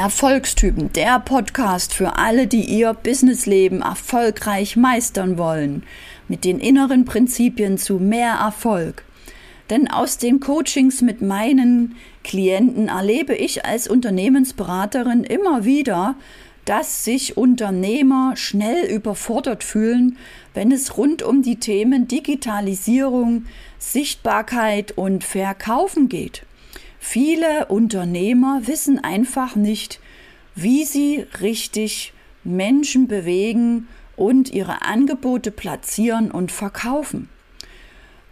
Erfolgstypen, 0.00 0.90
der 0.94 1.20
Podcast 1.20 1.92
für 1.92 2.16
alle, 2.16 2.46
die 2.46 2.64
ihr 2.64 2.94
Businessleben 2.94 3.82
erfolgreich 3.82 4.78
meistern 4.78 5.36
wollen, 5.36 5.82
mit 6.26 6.46
den 6.46 6.58
inneren 6.58 7.04
Prinzipien 7.04 7.76
zu 7.76 7.98
mehr 7.98 8.32
Erfolg. 8.32 9.04
Denn 9.68 9.88
aus 9.88 10.16
den 10.16 10.40
Coachings 10.40 11.02
mit 11.02 11.20
meinen 11.20 11.96
Klienten 12.24 12.88
erlebe 12.88 13.34
ich 13.34 13.66
als 13.66 13.88
Unternehmensberaterin 13.88 15.22
immer 15.22 15.66
wieder, 15.66 16.14
dass 16.64 17.04
sich 17.04 17.36
Unternehmer 17.36 18.32
schnell 18.36 18.86
überfordert 18.86 19.62
fühlen, 19.62 20.16
wenn 20.54 20.72
es 20.72 20.96
rund 20.96 21.22
um 21.22 21.42
die 21.42 21.56
Themen 21.56 22.08
Digitalisierung, 22.08 23.44
Sichtbarkeit 23.78 24.92
und 24.92 25.24
Verkaufen 25.24 26.08
geht. 26.08 26.46
Viele 27.02 27.66
Unternehmer 27.66 28.60
wissen 28.66 29.02
einfach 29.02 29.56
nicht, 29.56 30.00
wie 30.54 30.84
sie 30.84 31.26
richtig 31.40 32.12
Menschen 32.44 33.08
bewegen 33.08 33.88
und 34.16 34.52
ihre 34.52 34.82
Angebote 34.82 35.50
platzieren 35.50 36.30
und 36.30 36.52
verkaufen. 36.52 37.30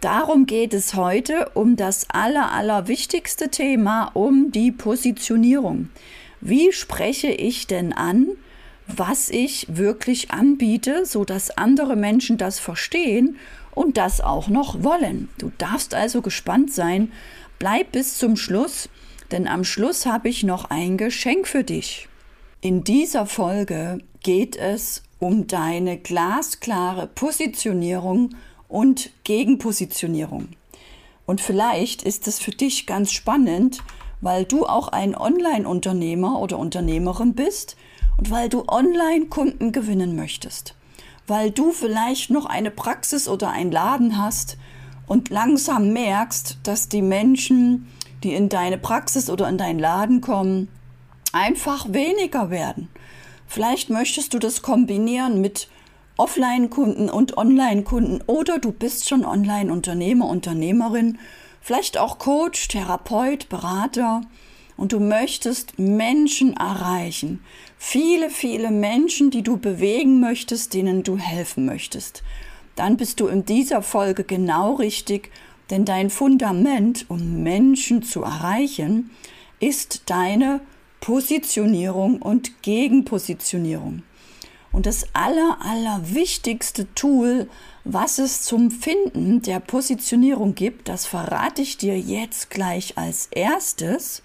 Darum 0.01 0.45
geht 0.45 0.73
es 0.75 0.93
heute 0.93 1.49
um 1.55 1.75
das 1.75 2.09
aller, 2.11 2.51
allerwichtigste 2.51 3.49
Thema, 3.49 4.11
um 4.13 4.51
die 4.51 4.71
Positionierung. 4.71 5.89
Wie 6.39 6.71
spreche 6.71 7.29
ich 7.29 7.65
denn 7.65 7.91
an, 7.91 8.27
was 8.87 9.29
ich 9.29 9.65
wirklich 9.67 10.31
anbiete, 10.31 11.05
so 11.05 11.25
dass 11.25 11.51
andere 11.51 11.95
Menschen 11.95 12.37
das 12.37 12.59
verstehen 12.59 13.37
und 13.71 13.97
das 13.97 14.21
auch 14.21 14.47
noch 14.47 14.83
wollen. 14.83 15.29
Du 15.37 15.51
darfst 15.57 15.93
also 15.93 16.21
gespannt 16.21 16.73
sein, 16.73 17.11
Bleib 17.59 17.91
bis 17.91 18.17
zum 18.17 18.37
Schluss, 18.37 18.87
denn 19.31 19.45
am 19.45 19.65
Schluss 19.65 20.05
habe 20.05 20.29
ich 20.29 20.43
noch 20.43 20.69
ein 20.69 20.97
Geschenk 20.97 21.45
für 21.45 21.65
dich. 21.65 22.07
In 22.61 22.85
dieser 22.85 23.25
Folge 23.25 23.99
geht 24.23 24.55
es 24.55 25.03
um 25.19 25.45
deine 25.45 25.97
glasklare 25.97 27.07
Positionierung 27.07 28.29
und 28.69 29.09
Gegenpositionierung. 29.25 30.47
Und 31.25 31.41
vielleicht 31.41 32.01
ist 32.01 32.29
es 32.29 32.39
für 32.39 32.51
dich 32.51 32.85
ganz 32.85 33.11
spannend, 33.11 33.79
weil 34.21 34.45
du 34.45 34.65
auch 34.65 34.87
ein 34.87 35.13
Online-Unternehmer 35.13 36.39
oder 36.39 36.57
Unternehmerin 36.57 37.33
bist 37.33 37.75
und 38.17 38.31
weil 38.31 38.47
du 38.47 38.69
Online-Kunden 38.69 39.73
gewinnen 39.73 40.15
möchtest. 40.15 40.75
Weil 41.27 41.51
du 41.51 41.71
vielleicht 41.71 42.29
noch 42.29 42.45
eine 42.45 42.71
Praxis 42.71 43.27
oder 43.27 43.49
einen 43.51 43.71
Laden 43.73 44.17
hast 44.17 44.57
und 45.09 45.29
langsam 45.29 45.91
merkst, 45.91 46.59
dass 46.63 46.87
die 46.87 47.01
Menschen, 47.01 47.87
die 48.23 48.33
in 48.33 48.47
deine 48.47 48.77
Praxis 48.77 49.29
oder 49.29 49.49
in 49.49 49.57
deinen 49.57 49.79
Laden 49.79 50.21
kommen, 50.21 50.69
einfach 51.33 51.91
weniger 51.91 52.51
werden. 52.51 52.89
Vielleicht 53.47 53.89
möchtest 53.89 54.35
du 54.35 54.39
das 54.39 54.61
kombinieren 54.61 55.41
mit 55.41 55.67
Offline-Kunden 56.17 57.09
und 57.09 57.37
Online-Kunden 57.37 58.21
oder 58.27 58.59
du 58.59 58.71
bist 58.71 59.09
schon 59.09 59.25
Online-Unternehmer, 59.25 60.27
Unternehmerin, 60.27 61.17
vielleicht 61.59 61.97
auch 61.97 62.19
Coach, 62.19 62.67
Therapeut, 62.67 63.49
Berater 63.49 64.21
und 64.77 64.91
du 64.91 64.99
möchtest 64.99 65.79
Menschen 65.79 66.55
erreichen. 66.55 67.43
Viele, 67.79 68.29
viele 68.29 68.69
Menschen, 68.69 69.31
die 69.31 69.41
du 69.41 69.57
bewegen 69.57 70.19
möchtest, 70.19 70.75
denen 70.75 71.01
du 71.01 71.17
helfen 71.17 71.65
möchtest 71.65 72.21
dann 72.79 72.95
bist 72.95 73.19
du 73.19 73.27
in 73.27 73.45
dieser 73.45 73.81
Folge 73.81 74.23
genau 74.23 74.75
richtig, 74.75 75.31
denn 75.69 75.83
dein 75.83 76.09
Fundament, 76.09 77.05
um 77.09 77.43
Menschen 77.43 78.03
zu 78.03 78.23
erreichen, 78.23 79.11
ist 79.59 80.03
deine 80.05 80.61
Positionierung 81.01 82.21
und 82.21 82.61
Gegenpositionierung. 82.61 84.03
Und 84.71 84.85
das 84.85 85.07
aller, 85.11 85.57
aller 85.61 86.01
wichtigste 86.13 86.93
Tool, 86.93 87.49
was 87.83 88.17
es 88.17 88.43
zum 88.43 88.71
Finden 88.71 89.41
der 89.41 89.59
Positionierung 89.59 90.55
gibt, 90.55 90.87
das 90.87 91.05
verrate 91.05 91.61
ich 91.61 91.77
dir 91.77 91.99
jetzt 91.99 92.49
gleich 92.49 92.97
als 92.97 93.27
erstes 93.31 94.23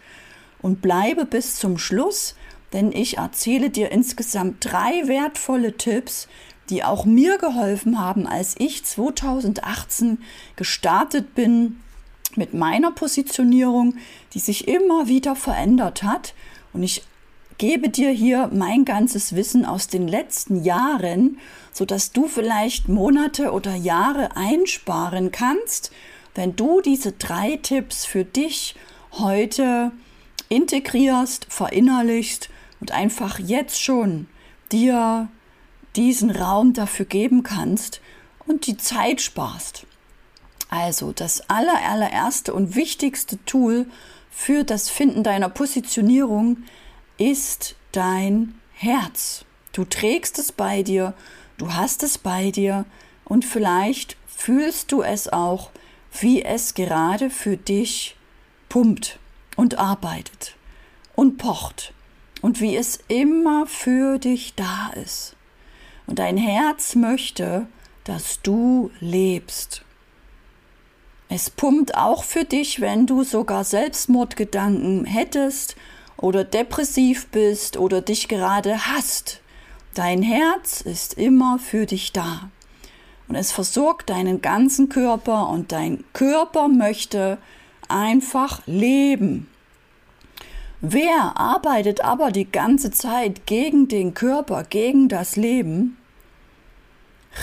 und 0.63 0.81
bleibe 0.81 1.25
bis 1.25 1.57
zum 1.57 1.77
Schluss, 1.77 2.37
denn 2.73 2.93
ich 2.93 3.19
erzähle 3.19 3.71
dir 3.71 3.91
insgesamt 3.91 4.65
drei 4.65 5.09
wertvolle 5.09 5.77
Tipps, 5.77 6.29
die 6.71 6.85
auch 6.85 7.05
mir 7.05 7.39
geholfen 7.39 7.99
haben, 7.99 8.27
als 8.27 8.55
ich 8.59 8.85
2018 8.85 10.19
gestartet 10.57 11.35
bin 11.35 11.81
mit 12.37 12.55
meiner 12.55 12.91
Positionierung, 12.91 13.95
die 14.33 14.39
sich 14.39 14.67
immer 14.69 15.09
wieder 15.09 15.37
verändert 15.37 16.03
hat. 16.03 16.35
Und 16.73 16.83
ich 16.83 17.03
gebe 17.59 17.89
dir 17.89 18.11
hier 18.11 18.51
mein 18.53 18.85
ganzes 18.85 19.37
Wissen 19.37 19.65
aus 19.65 19.89
den 19.89 20.09
letzten 20.09 20.65
Jahren, 20.65 21.39
sodass 21.73 22.13
du 22.13 22.27
vielleicht 22.27 22.89
Monate 22.89 23.53
oder 23.53 23.75
Jahre 23.75 24.37
einsparen 24.37 25.31
kannst, 25.31 25.93
wenn 26.35 26.57
du 26.57 26.81
diese 26.81 27.13
drei 27.13 27.59
Tipps 27.63 28.05
für 28.05 28.25
dich 28.25 28.75
heute 29.13 29.93
integrierst, 30.49 31.47
verinnerlichst 31.49 32.49
und 32.81 32.91
einfach 32.93 33.39
jetzt 33.39 33.81
schon 33.81 34.27
dir 34.73 35.29
diesen 35.97 36.31
Raum 36.31 36.73
dafür 36.73 37.07
geben 37.07 37.43
kannst 37.43 38.01
und 38.47 38.67
die 38.67 38.77
Zeit 38.77 39.21
sparst. 39.21 39.87
Also 40.69 41.13
das 41.13 41.49
allererste 41.49 42.53
und 42.53 42.75
wichtigste 42.75 43.43
Tool 43.45 43.87
für 44.31 44.65
das 44.65 44.91
Finden 44.91 45.23
deiner 45.23 45.49
Positionierung 45.49 46.65
ist 47.17 47.77
dein 47.93 48.55
Herz. 48.73 49.45
Du 49.73 49.85
trägst 49.85 50.39
es 50.39 50.51
bei 50.51 50.83
dir, 50.83 51.15
du 51.59 51.75
hast 51.75 52.03
es 52.03 52.19
bei 52.19 52.51
dir 52.51 52.85
und 53.25 53.45
vielleicht 53.45 54.17
fühlst 54.27 54.91
du 54.93 55.03
es 55.03 55.33
auch, 55.33 55.71
wie 56.21 56.43
es 56.43 56.75
gerade 56.75 57.31
für 57.31 57.57
dich 57.57 58.17
pumpt 58.69 59.19
und 59.57 59.79
arbeitet 59.79 60.57
und 61.15 61.39
pocht 61.39 61.93
und 62.43 62.61
wie 62.61 62.77
es 62.77 62.99
immer 63.09 63.67
für 63.67 64.19
dich 64.19 64.55
da 64.55 64.91
ist. 65.03 65.37
Und 66.07 66.19
dein 66.19 66.37
Herz 66.37 66.95
möchte, 66.95 67.67
dass 68.05 68.41
du 68.43 68.91
lebst. 69.01 69.83
Es 71.29 71.51
pumpt 71.51 71.97
auch 71.97 72.23
für 72.23 72.45
dich, 72.45 72.81
wenn 72.81 73.07
du 73.07 73.25
sogar 73.25 73.65
Selbstmordgedanken 73.65 75.05
hättest 75.07 75.75
oder 76.17 76.45
depressiv 76.45 77.27
bist 77.29 77.77
oder 77.77 78.03
dich 78.03 78.29
gerade 78.29 78.87
hasst. 78.87 79.41
Dein 79.95 80.23
Herz 80.23 80.81
ist 80.81 81.15
immer 81.15 81.59
für 81.59 81.87
dich 81.87 82.13
da. 82.13 82.51
Und 83.27 83.37
es 83.37 83.53
versorgt 83.53 84.11
deinen 84.11 84.43
ganzen 84.43 84.91
Körper 84.91 85.49
und 85.49 85.73
dein 85.73 86.05
Körper 86.13 86.69
möchte 86.69 87.39
einfach 87.89 88.61
leben. 88.67 89.49
Wer 90.87 91.39
arbeitet 91.39 92.05
aber 92.05 92.31
die 92.31 92.45
ganze 92.45 92.91
Zeit 92.91 93.47
gegen 93.47 93.89
den 93.89 94.13
Körper, 94.13 94.65
gegen 94.65 95.09
das 95.09 95.35
Leben? 95.35 95.97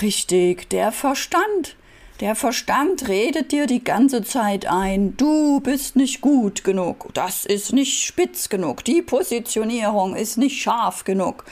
Richtig, 0.03 0.69
der 0.69 0.91
Verstand. 0.91 1.75
Der 2.19 2.35
Verstand 2.35 3.07
redet 3.07 3.51
dir 3.51 3.65
die 3.65 3.83
ganze 3.83 4.23
Zeit 4.23 4.67
ein, 4.67 5.17
du 5.17 5.59
bist 5.59 5.95
nicht 5.95 6.21
gut 6.21 6.63
genug, 6.63 7.09
das 7.15 7.47
ist 7.47 7.73
nicht 7.73 8.03
spitz 8.03 8.47
genug, 8.47 8.85
die 8.85 9.01
Positionierung 9.01 10.15
ist 10.15 10.37
nicht 10.37 10.61
scharf 10.61 11.03
genug, 11.03 11.43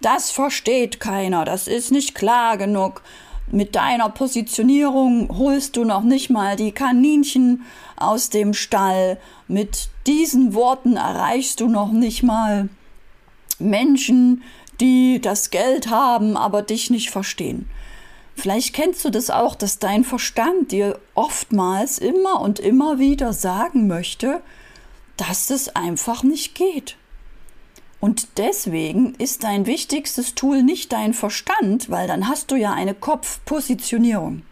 das 0.00 0.32
versteht 0.32 0.98
keiner, 0.98 1.44
das 1.44 1.68
ist 1.68 1.92
nicht 1.92 2.16
klar 2.16 2.56
genug. 2.56 3.02
Mit 3.50 3.76
deiner 3.76 4.10
Positionierung 4.10 5.38
holst 5.38 5.76
du 5.76 5.84
noch 5.84 6.02
nicht 6.02 6.30
mal 6.30 6.56
die 6.56 6.72
Kaninchen 6.72 7.64
aus 7.96 8.28
dem 8.28 8.52
Stall. 8.52 9.18
Mit 9.48 9.88
diesen 10.06 10.52
Worten 10.52 10.96
erreichst 10.96 11.60
du 11.60 11.68
noch 11.68 11.90
nicht 11.90 12.22
mal 12.22 12.68
Menschen, 13.58 14.42
die 14.80 15.20
das 15.20 15.50
Geld 15.50 15.88
haben, 15.90 16.36
aber 16.36 16.62
dich 16.62 16.90
nicht 16.90 17.10
verstehen. 17.10 17.68
Vielleicht 18.36 18.74
kennst 18.74 19.04
du 19.04 19.10
das 19.10 19.30
auch, 19.30 19.56
dass 19.56 19.80
dein 19.80 20.04
Verstand 20.04 20.70
dir 20.70 21.00
oftmals 21.14 21.98
immer 21.98 22.40
und 22.40 22.60
immer 22.60 22.98
wieder 22.98 23.32
sagen 23.32 23.88
möchte, 23.88 24.42
dass 25.16 25.50
es 25.50 25.74
einfach 25.74 26.22
nicht 26.22 26.54
geht. 26.54 26.96
Und 28.00 28.28
deswegen 28.36 29.14
ist 29.16 29.42
dein 29.42 29.66
wichtigstes 29.66 30.36
Tool 30.36 30.62
nicht 30.62 30.92
dein 30.92 31.14
Verstand, 31.14 31.90
weil 31.90 32.06
dann 32.06 32.28
hast 32.28 32.52
du 32.52 32.54
ja 32.54 32.72
eine 32.72 32.94
Kopfpositionierung. 32.94 34.42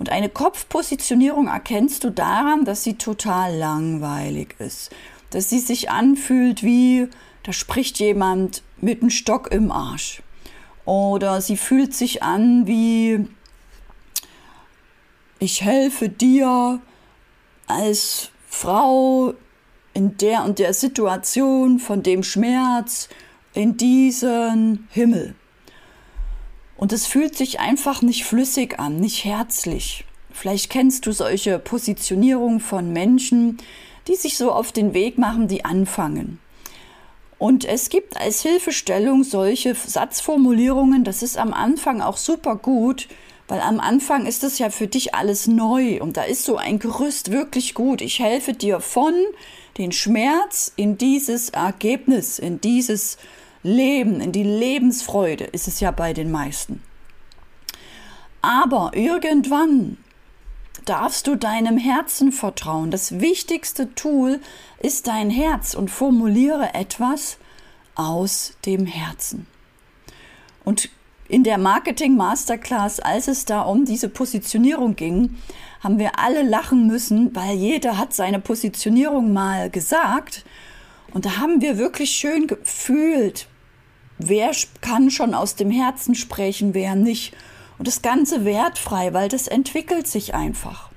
Und 0.00 0.08
eine 0.08 0.30
Kopfpositionierung 0.30 1.48
erkennst 1.48 2.04
du 2.04 2.10
daran, 2.10 2.64
dass 2.64 2.82
sie 2.82 2.94
total 2.94 3.54
langweilig 3.54 4.54
ist. 4.58 4.90
Dass 5.28 5.50
sie 5.50 5.58
sich 5.58 5.90
anfühlt 5.90 6.62
wie, 6.62 7.08
da 7.42 7.52
spricht 7.52 7.98
jemand 7.98 8.62
mit 8.80 9.02
einem 9.02 9.10
Stock 9.10 9.52
im 9.52 9.70
Arsch. 9.70 10.22
Oder 10.86 11.42
sie 11.42 11.58
fühlt 11.58 11.94
sich 11.94 12.22
an 12.22 12.66
wie, 12.66 13.28
ich 15.38 15.60
helfe 15.60 16.08
dir 16.08 16.80
als 17.66 18.30
Frau 18.48 19.34
in 19.92 20.16
der 20.16 20.44
und 20.44 20.58
der 20.58 20.72
Situation 20.72 21.78
von 21.78 22.02
dem 22.02 22.22
Schmerz 22.22 23.10
in 23.52 23.76
diesen 23.76 24.88
Himmel. 24.92 25.34
Und 26.80 26.94
es 26.94 27.06
fühlt 27.06 27.36
sich 27.36 27.60
einfach 27.60 28.00
nicht 28.00 28.24
flüssig 28.24 28.80
an, 28.80 29.00
nicht 29.00 29.26
herzlich. 29.26 30.06
Vielleicht 30.32 30.70
kennst 30.70 31.04
du 31.04 31.12
solche 31.12 31.58
Positionierungen 31.58 32.58
von 32.58 32.90
Menschen, 32.90 33.58
die 34.08 34.14
sich 34.14 34.38
so 34.38 34.50
auf 34.50 34.72
den 34.72 34.94
Weg 34.94 35.18
machen, 35.18 35.46
die 35.46 35.66
anfangen. 35.66 36.38
Und 37.36 37.66
es 37.66 37.90
gibt 37.90 38.16
als 38.16 38.40
Hilfestellung 38.40 39.24
solche 39.24 39.74
Satzformulierungen, 39.74 41.04
das 41.04 41.22
ist 41.22 41.36
am 41.36 41.52
Anfang 41.52 42.00
auch 42.00 42.16
super 42.16 42.56
gut, 42.56 43.08
weil 43.46 43.60
am 43.60 43.78
Anfang 43.78 44.24
ist 44.24 44.42
es 44.42 44.58
ja 44.58 44.70
für 44.70 44.86
dich 44.86 45.14
alles 45.14 45.48
neu 45.48 46.00
und 46.00 46.16
da 46.16 46.22
ist 46.22 46.44
so 46.44 46.56
ein 46.56 46.78
Gerüst 46.78 47.30
wirklich 47.30 47.74
gut. 47.74 48.00
Ich 48.00 48.20
helfe 48.20 48.54
dir 48.54 48.80
von 48.80 49.12
den 49.76 49.92
Schmerz 49.92 50.72
in 50.76 50.96
dieses 50.96 51.50
Ergebnis, 51.50 52.38
in 52.38 52.58
dieses 52.62 53.18
Leben, 53.62 54.20
in 54.20 54.32
die 54.32 54.42
Lebensfreude 54.42 55.44
ist 55.44 55.68
es 55.68 55.80
ja 55.80 55.90
bei 55.90 56.12
den 56.12 56.30
meisten. 56.30 56.82
Aber 58.42 58.92
irgendwann 58.94 59.98
darfst 60.86 61.26
du 61.26 61.36
deinem 61.36 61.76
Herzen 61.76 62.32
vertrauen. 62.32 62.90
Das 62.90 63.20
wichtigste 63.20 63.94
Tool 63.94 64.40
ist 64.80 65.06
dein 65.06 65.30
Herz 65.30 65.74
und 65.74 65.90
formuliere 65.90 66.74
etwas 66.74 67.36
aus 67.94 68.54
dem 68.64 68.86
Herzen. 68.86 69.46
Und 70.64 70.88
in 71.28 71.44
der 71.44 71.58
Marketing 71.58 72.16
Masterclass, 72.16 72.98
als 72.98 73.28
es 73.28 73.44
da 73.44 73.62
um 73.62 73.84
diese 73.84 74.08
Positionierung 74.08 74.96
ging, 74.96 75.36
haben 75.80 75.98
wir 75.98 76.18
alle 76.18 76.42
lachen 76.42 76.86
müssen, 76.86 77.34
weil 77.36 77.56
jeder 77.56 77.98
hat 77.98 78.14
seine 78.14 78.40
Positionierung 78.40 79.32
mal 79.32 79.70
gesagt. 79.70 80.44
Und 81.12 81.26
da 81.26 81.36
haben 81.36 81.60
wir 81.60 81.78
wirklich 81.78 82.10
schön 82.10 82.46
gefühlt, 82.46 83.46
wer 84.28 84.50
kann 84.80 85.10
schon 85.10 85.34
aus 85.34 85.54
dem 85.54 85.70
Herzen 85.70 86.14
sprechen, 86.14 86.74
wer 86.74 86.96
nicht. 86.96 87.34
Und 87.78 87.88
das 87.88 88.02
Ganze 88.02 88.44
wertfrei, 88.44 89.14
weil 89.14 89.28
das 89.28 89.48
entwickelt 89.48 90.06
sich 90.06 90.34
einfach. 90.34 90.90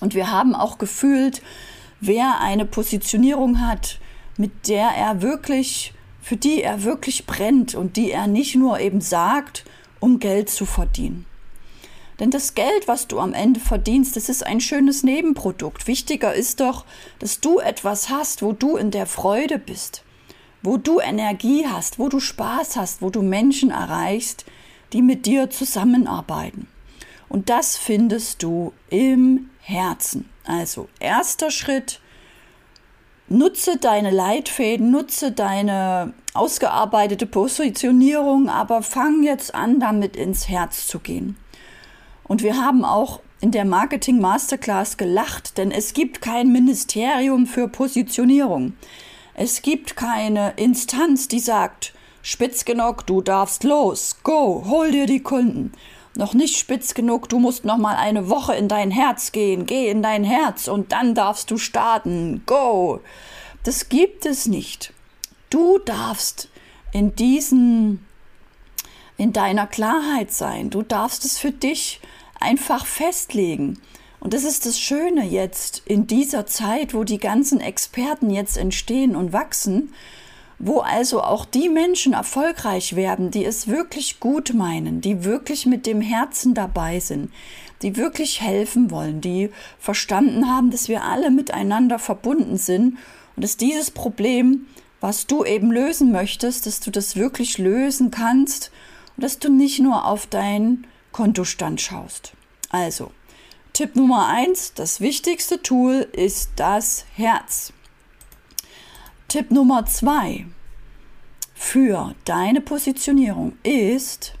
Und 0.00 0.14
wir 0.14 0.30
haben 0.30 0.54
auch 0.54 0.78
gefühlt, 0.78 1.42
wer 2.00 2.40
eine 2.40 2.64
Positionierung 2.64 3.60
hat, 3.66 3.98
mit 4.36 4.68
der 4.68 4.88
er 4.88 5.22
wirklich 5.22 5.92
für 6.20 6.36
die 6.36 6.62
er 6.62 6.84
wirklich 6.84 7.26
brennt 7.26 7.74
und 7.74 7.96
die 7.96 8.10
er 8.10 8.26
nicht 8.26 8.54
nur 8.54 8.78
eben 8.80 9.00
sagt, 9.00 9.64
um 9.98 10.18
Geld 10.18 10.50
zu 10.50 10.66
verdienen. 10.66 11.26
Denn 12.18 12.30
das 12.30 12.54
Geld, 12.54 12.86
was 12.86 13.08
du 13.08 13.18
am 13.18 13.32
Ende 13.32 13.60
verdienst, 13.60 14.14
das 14.14 14.28
ist 14.28 14.46
ein 14.46 14.60
schönes 14.60 15.02
Nebenprodukt. 15.02 15.86
Wichtiger 15.86 16.34
ist 16.34 16.60
doch, 16.60 16.84
dass 17.18 17.40
du 17.40 17.58
etwas 17.58 18.10
hast, 18.10 18.42
wo 18.42 18.52
du 18.52 18.76
in 18.76 18.90
der 18.90 19.06
Freude 19.06 19.58
bist, 19.58 20.02
wo 20.62 20.76
du 20.76 21.00
Energie 21.00 21.66
hast, 21.66 21.98
wo 21.98 22.08
du 22.08 22.20
Spaß 22.20 22.76
hast, 22.76 23.02
wo 23.02 23.10
du 23.10 23.22
Menschen 23.22 23.70
erreichst, 23.70 24.44
die 24.92 25.02
mit 25.02 25.26
dir 25.26 25.50
zusammenarbeiten. 25.50 26.68
Und 27.28 27.48
das 27.48 27.76
findest 27.76 28.42
du 28.42 28.72
im 28.88 29.50
Herzen. 29.60 30.28
Also 30.44 30.88
erster 30.98 31.50
Schritt, 31.50 32.00
Nutze 33.32 33.76
deine 33.76 34.10
Leitfäden, 34.10 34.90
nutze 34.90 35.30
deine 35.30 36.14
ausgearbeitete 36.34 37.26
Positionierung, 37.26 38.48
aber 38.48 38.82
fang 38.82 39.22
jetzt 39.22 39.54
an, 39.54 39.78
damit 39.78 40.16
ins 40.16 40.48
Herz 40.48 40.88
zu 40.88 40.98
gehen. 40.98 41.36
Und 42.24 42.42
wir 42.42 42.56
haben 42.56 42.84
auch 42.84 43.20
in 43.40 43.52
der 43.52 43.64
Marketing 43.64 44.20
Masterclass 44.20 44.96
gelacht, 44.96 45.58
denn 45.58 45.70
es 45.70 45.92
gibt 45.92 46.20
kein 46.20 46.50
Ministerium 46.50 47.46
für 47.46 47.68
Positionierung. 47.68 48.72
Es 49.34 49.62
gibt 49.62 49.96
keine 49.96 50.52
Instanz, 50.56 51.28
die 51.28 51.40
sagt, 51.40 51.94
spitz 52.22 52.64
genug, 52.64 53.06
du 53.06 53.22
darfst 53.22 53.64
los, 53.64 54.16
go, 54.22 54.64
hol 54.66 54.90
dir 54.90 55.06
die 55.06 55.22
Kunden 55.22 55.72
noch 56.14 56.34
nicht 56.34 56.58
spitz 56.58 56.94
genug, 56.94 57.28
du 57.28 57.38
musst 57.38 57.64
noch 57.64 57.78
mal 57.78 57.96
eine 57.96 58.28
Woche 58.28 58.54
in 58.54 58.68
dein 58.68 58.90
Herz 58.90 59.32
gehen, 59.32 59.66
geh 59.66 59.88
in 59.90 60.02
dein 60.02 60.24
Herz 60.24 60.68
und 60.68 60.92
dann 60.92 61.14
darfst 61.14 61.50
du 61.50 61.58
starten, 61.58 62.42
go. 62.46 63.00
Das 63.64 63.88
gibt 63.88 64.26
es 64.26 64.46
nicht. 64.46 64.92
Du 65.50 65.78
darfst 65.78 66.48
in 66.92 67.14
diesen 67.14 68.06
in 69.16 69.32
deiner 69.34 69.66
Klarheit 69.66 70.32
sein. 70.32 70.70
Du 70.70 70.82
darfst 70.82 71.26
es 71.26 71.38
für 71.38 71.52
dich 71.52 72.00
einfach 72.40 72.86
festlegen. 72.86 73.78
Und 74.20 74.34
das 74.34 74.44
ist 74.44 74.66
das 74.66 74.78
Schöne 74.78 75.24
jetzt 75.24 75.82
in 75.86 76.06
dieser 76.06 76.46
Zeit, 76.46 76.92
wo 76.92 77.04
die 77.04 77.18
ganzen 77.18 77.60
Experten 77.60 78.30
jetzt 78.30 78.58
entstehen 78.58 79.16
und 79.16 79.32
wachsen, 79.32 79.92
wo 80.58 80.80
also 80.80 81.22
auch 81.22 81.46
die 81.46 81.70
Menschen 81.70 82.12
erfolgreich 82.12 82.94
werden, 82.94 83.30
die 83.30 83.46
es 83.46 83.66
wirklich 83.66 84.20
gut 84.20 84.52
meinen, 84.52 85.00
die 85.00 85.24
wirklich 85.24 85.64
mit 85.64 85.86
dem 85.86 86.02
Herzen 86.02 86.52
dabei 86.52 87.00
sind, 87.00 87.32
die 87.80 87.96
wirklich 87.96 88.42
helfen 88.42 88.90
wollen, 88.90 89.22
die 89.22 89.48
verstanden 89.78 90.46
haben, 90.46 90.70
dass 90.70 90.88
wir 90.88 91.02
alle 91.02 91.30
miteinander 91.30 91.98
verbunden 91.98 92.58
sind 92.58 92.98
und 93.36 93.42
dass 93.42 93.56
dieses 93.56 93.90
Problem, 93.90 94.66
was 95.00 95.26
du 95.26 95.46
eben 95.46 95.72
lösen 95.72 96.12
möchtest, 96.12 96.66
dass 96.66 96.80
du 96.80 96.90
das 96.90 97.16
wirklich 97.16 97.56
lösen 97.56 98.10
kannst 98.10 98.70
und 99.16 99.24
dass 99.24 99.38
du 99.38 99.50
nicht 99.50 99.80
nur 99.80 100.04
auf 100.04 100.26
deinen 100.26 100.86
Kontostand 101.10 101.80
schaust. 101.80 102.32
Also, 102.68 103.12
Tipp 103.72 103.96
Nummer 103.96 104.26
eins: 104.26 104.74
das 104.74 105.00
wichtigste 105.00 105.62
Tool 105.62 106.08
ist 106.12 106.50
das 106.56 107.04
Herz. 107.14 107.72
Tipp 109.28 109.50
Nummer 109.50 109.86
zwei 109.86 110.46
für 111.54 112.14
deine 112.24 112.60
Positionierung 112.60 113.52
ist, 113.62 114.34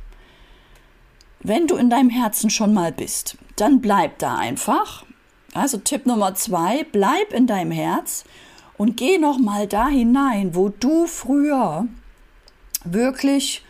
wenn 1.40 1.66
du 1.66 1.76
in 1.76 1.90
deinem 1.90 2.10
Herzen 2.10 2.50
schon 2.50 2.74
mal 2.74 2.92
bist, 2.92 3.36
dann 3.56 3.80
bleib 3.80 4.18
da 4.18 4.36
einfach. 4.36 5.04
Also 5.54 5.78
Tipp 5.78 6.06
Nummer 6.06 6.34
zwei, 6.34 6.84
bleib 6.90 7.32
in 7.32 7.46
deinem 7.46 7.70
Herz 7.70 8.24
und 8.78 8.96
geh 8.96 9.18
noch 9.18 9.38
mal 9.38 9.66
da 9.66 9.88
hinein, 9.88 10.54
wo 10.54 10.70
du 10.70 11.06
früher 11.06 11.86
wirklich 12.84 13.62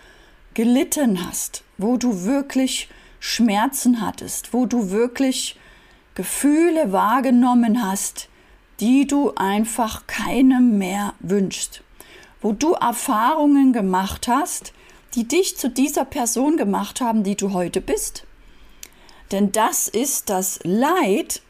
gelitten 0.55 1.27
hast, 1.27 1.65
wo 1.79 1.97
du 1.97 2.25
wirklich 2.25 2.89
Schmerzen 3.21 4.01
hattest, 4.01 4.53
wo 4.53 4.67
du 4.67 4.91
wirklich 4.91 5.57
Gefühle 6.15 6.91
wahrgenommen 6.91 7.87
hast, 7.87 8.29
die 8.81 9.07
du 9.07 9.35
einfach 9.37 10.07
keinem 10.07 10.79
mehr 10.79 11.15
wünschst, 11.21 11.83
wo 12.41 12.53
du 12.53 12.73
Erfahrungen 12.73 13.73
gemacht 13.73 14.27
hast, 14.27 14.73
die 15.15 15.29
dich 15.29 15.57
zu 15.57 15.69
dieser 15.69 16.05
Person 16.05 16.57
gemacht 16.57 17.01
haben, 17.01 17.23
die 17.23 17.37
du 17.37 17.53
heute 17.53 17.81
bist. 17.81 18.27
Denn 19.31 19.53
das 19.53 19.87
ist 19.87 20.31
das 20.31 20.61
Leid. 20.65 21.43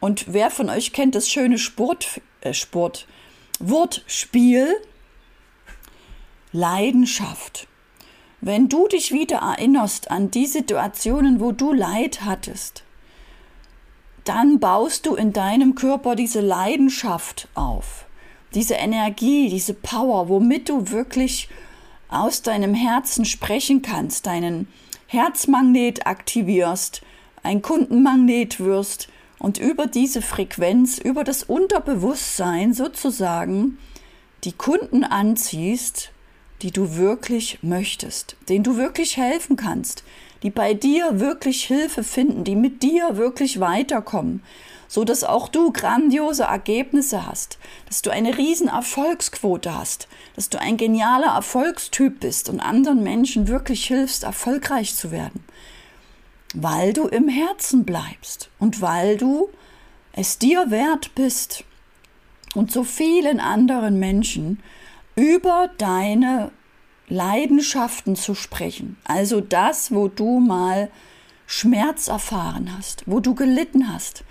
Und 0.00 0.32
wer 0.32 0.50
von 0.50 0.70
euch 0.70 0.92
kennt 0.92 1.14
das 1.14 1.28
schöne 1.28 1.58
Sport, 1.58 2.20
äh 2.40 2.54
Sport, 2.54 3.06
Wortspiel? 3.60 4.74
Leidenschaft. 6.52 7.66
Wenn 8.46 8.68
du 8.68 8.86
dich 8.88 9.10
wieder 9.10 9.38
erinnerst 9.38 10.10
an 10.10 10.30
die 10.30 10.44
Situationen, 10.44 11.40
wo 11.40 11.52
du 11.52 11.72
Leid 11.72 12.26
hattest, 12.26 12.84
dann 14.24 14.60
baust 14.60 15.06
du 15.06 15.14
in 15.14 15.32
deinem 15.32 15.74
Körper 15.74 16.14
diese 16.14 16.42
Leidenschaft 16.42 17.48
auf, 17.54 18.04
diese 18.52 18.74
Energie, 18.74 19.48
diese 19.48 19.72
Power, 19.72 20.28
womit 20.28 20.68
du 20.68 20.90
wirklich 20.90 21.48
aus 22.10 22.42
deinem 22.42 22.74
Herzen 22.74 23.24
sprechen 23.24 23.80
kannst, 23.80 24.26
deinen 24.26 24.68
Herzmagnet 25.06 26.06
aktivierst, 26.06 27.00
ein 27.42 27.62
Kundenmagnet 27.62 28.60
wirst 28.60 29.08
und 29.38 29.56
über 29.56 29.86
diese 29.86 30.20
Frequenz, 30.20 30.98
über 30.98 31.24
das 31.24 31.44
Unterbewusstsein 31.44 32.74
sozusagen 32.74 33.78
die 34.44 34.52
Kunden 34.52 35.02
anziehst, 35.02 36.10
die 36.64 36.70
du 36.70 36.96
wirklich 36.96 37.58
möchtest, 37.60 38.36
denen 38.48 38.64
du 38.64 38.78
wirklich 38.78 39.18
helfen 39.18 39.56
kannst, 39.56 40.02
die 40.42 40.48
bei 40.48 40.72
dir 40.72 41.20
wirklich 41.20 41.64
Hilfe 41.64 42.02
finden, 42.02 42.42
die 42.42 42.56
mit 42.56 42.82
dir 42.82 43.18
wirklich 43.18 43.60
weiterkommen, 43.60 44.42
so 44.88 45.04
dass 45.04 45.24
auch 45.24 45.48
du 45.50 45.72
grandiose 45.72 46.44
Ergebnisse 46.44 47.26
hast, 47.26 47.58
dass 47.84 48.00
du 48.00 48.08
eine 48.08 48.38
riesen 48.38 48.68
Erfolgsquote 48.68 49.76
hast, 49.76 50.08
dass 50.36 50.48
du 50.48 50.58
ein 50.58 50.78
genialer 50.78 51.34
Erfolgstyp 51.34 52.20
bist 52.20 52.48
und 52.48 52.60
anderen 52.60 53.02
Menschen 53.02 53.46
wirklich 53.46 53.84
hilfst, 53.86 54.24
erfolgreich 54.24 54.94
zu 54.94 55.10
werden, 55.10 55.44
weil 56.54 56.94
du 56.94 57.08
im 57.08 57.28
Herzen 57.28 57.84
bleibst 57.84 58.48
und 58.58 58.80
weil 58.80 59.18
du 59.18 59.50
es 60.12 60.38
dir 60.38 60.70
wert 60.70 61.14
bist 61.14 61.62
und 62.54 62.72
so 62.72 62.84
vielen 62.84 63.38
anderen 63.38 63.98
Menschen 63.98 64.60
über 65.16 65.70
deine 65.78 66.50
Leidenschaften 67.08 68.16
zu 68.16 68.34
sprechen. 68.34 68.96
Also 69.04 69.40
das, 69.40 69.92
wo 69.92 70.08
du 70.08 70.40
mal 70.40 70.90
Schmerz 71.46 72.08
erfahren 72.08 72.74
hast, 72.76 73.04
wo 73.06 73.20
du 73.20 73.34
gelitten 73.34 73.92
hast, 73.92 74.24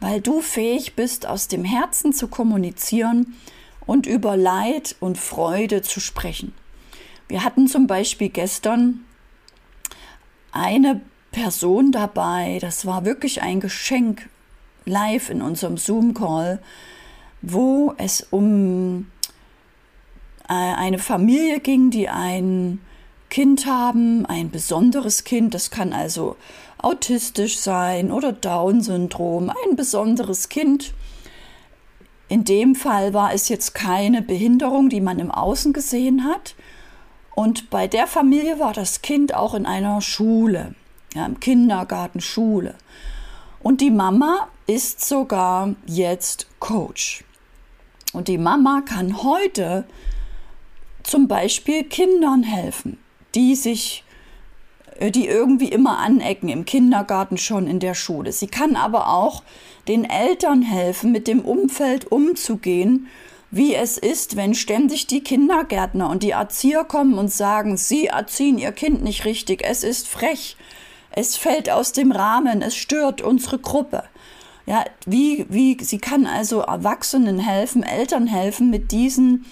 weil 0.00 0.20
du 0.20 0.40
fähig 0.40 0.94
bist, 0.94 1.26
aus 1.26 1.48
dem 1.48 1.64
Herzen 1.64 2.12
zu 2.12 2.28
kommunizieren 2.28 3.36
und 3.84 4.06
über 4.06 4.36
Leid 4.36 4.96
und 5.00 5.18
Freude 5.18 5.82
zu 5.82 6.00
sprechen. 6.00 6.54
Wir 7.28 7.44
hatten 7.44 7.68
zum 7.68 7.86
Beispiel 7.86 8.28
gestern 8.28 9.04
eine 10.52 11.00
Person 11.32 11.92
dabei, 11.92 12.58
das 12.60 12.86
war 12.86 13.04
wirklich 13.04 13.42
ein 13.42 13.60
Geschenk 13.60 14.28
live 14.86 15.28
in 15.30 15.42
unserem 15.42 15.76
Zoom-Call, 15.76 16.60
wo 17.42 17.94
es 17.98 18.26
um 18.30 19.06
eine 20.54 20.98
Familie 20.98 21.60
ging, 21.60 21.90
die 21.90 22.08
ein 22.08 22.80
Kind 23.30 23.66
haben, 23.66 24.24
ein 24.26 24.50
besonderes 24.50 25.24
Kind, 25.24 25.54
das 25.54 25.70
kann 25.70 25.92
also 25.92 26.36
autistisch 26.78 27.58
sein 27.58 28.12
oder 28.12 28.32
Down-Syndrom, 28.32 29.50
ein 29.50 29.76
besonderes 29.76 30.48
Kind. 30.48 30.94
In 32.28 32.44
dem 32.44 32.74
Fall 32.74 33.14
war 33.14 33.32
es 33.32 33.48
jetzt 33.48 33.74
keine 33.74 34.22
Behinderung, 34.22 34.88
die 34.88 35.00
man 35.00 35.18
im 35.18 35.30
Außen 35.30 35.72
gesehen 35.72 36.24
hat. 36.24 36.54
Und 37.34 37.70
bei 37.70 37.86
der 37.86 38.06
Familie 38.06 38.58
war 38.58 38.72
das 38.72 39.02
Kind 39.02 39.34
auch 39.34 39.54
in 39.54 39.66
einer 39.66 40.00
Schule, 40.00 40.74
ja, 41.14 41.26
im 41.26 41.38
Kindergarten, 41.40 42.20
Schule. 42.20 42.74
Und 43.60 43.80
die 43.80 43.90
Mama 43.90 44.48
ist 44.66 45.04
sogar 45.04 45.74
jetzt 45.86 46.46
Coach. 46.60 47.24
Und 48.12 48.28
die 48.28 48.38
Mama 48.38 48.82
kann 48.86 49.22
heute 49.22 49.84
zum 51.06 51.28
Beispiel 51.28 51.84
Kindern 51.84 52.42
helfen, 52.42 52.98
die 53.34 53.54
sich 53.54 54.04
äh, 54.98 55.10
die 55.10 55.26
irgendwie 55.26 55.68
immer 55.68 55.98
anecken, 55.98 56.48
im 56.48 56.64
Kindergarten 56.64 57.38
schon, 57.38 57.66
in 57.66 57.80
der 57.80 57.94
Schule. 57.94 58.32
Sie 58.32 58.46
kann 58.46 58.76
aber 58.76 59.08
auch 59.08 59.42
den 59.88 60.04
Eltern 60.04 60.62
helfen, 60.62 61.12
mit 61.12 61.28
dem 61.28 61.40
Umfeld 61.40 62.10
umzugehen, 62.10 63.08
wie 63.50 63.74
es 63.74 63.96
ist, 63.96 64.36
wenn 64.36 64.54
ständig 64.54 65.06
die 65.06 65.22
Kindergärtner 65.22 66.10
und 66.10 66.22
die 66.22 66.30
Erzieher 66.30 66.84
kommen 66.84 67.14
und 67.16 67.32
sagen, 67.32 67.76
sie 67.76 68.06
erziehen 68.06 68.58
ihr 68.58 68.72
Kind 68.72 69.02
nicht 69.02 69.24
richtig, 69.24 69.62
es 69.64 69.84
ist 69.84 70.08
frech, 70.08 70.56
es 71.12 71.36
fällt 71.36 71.70
aus 71.70 71.92
dem 71.92 72.10
Rahmen, 72.10 72.60
es 72.60 72.74
stört 72.74 73.22
unsere 73.22 73.58
Gruppe. 73.58 74.02
Ja, 74.66 74.84
wie, 75.06 75.46
wie, 75.48 75.78
sie 75.80 75.98
kann 75.98 76.26
also 76.26 76.60
Erwachsenen 76.60 77.38
helfen, 77.38 77.84
Eltern 77.84 78.26
helfen, 78.26 78.68
mit 78.68 78.90
diesen 78.90 79.44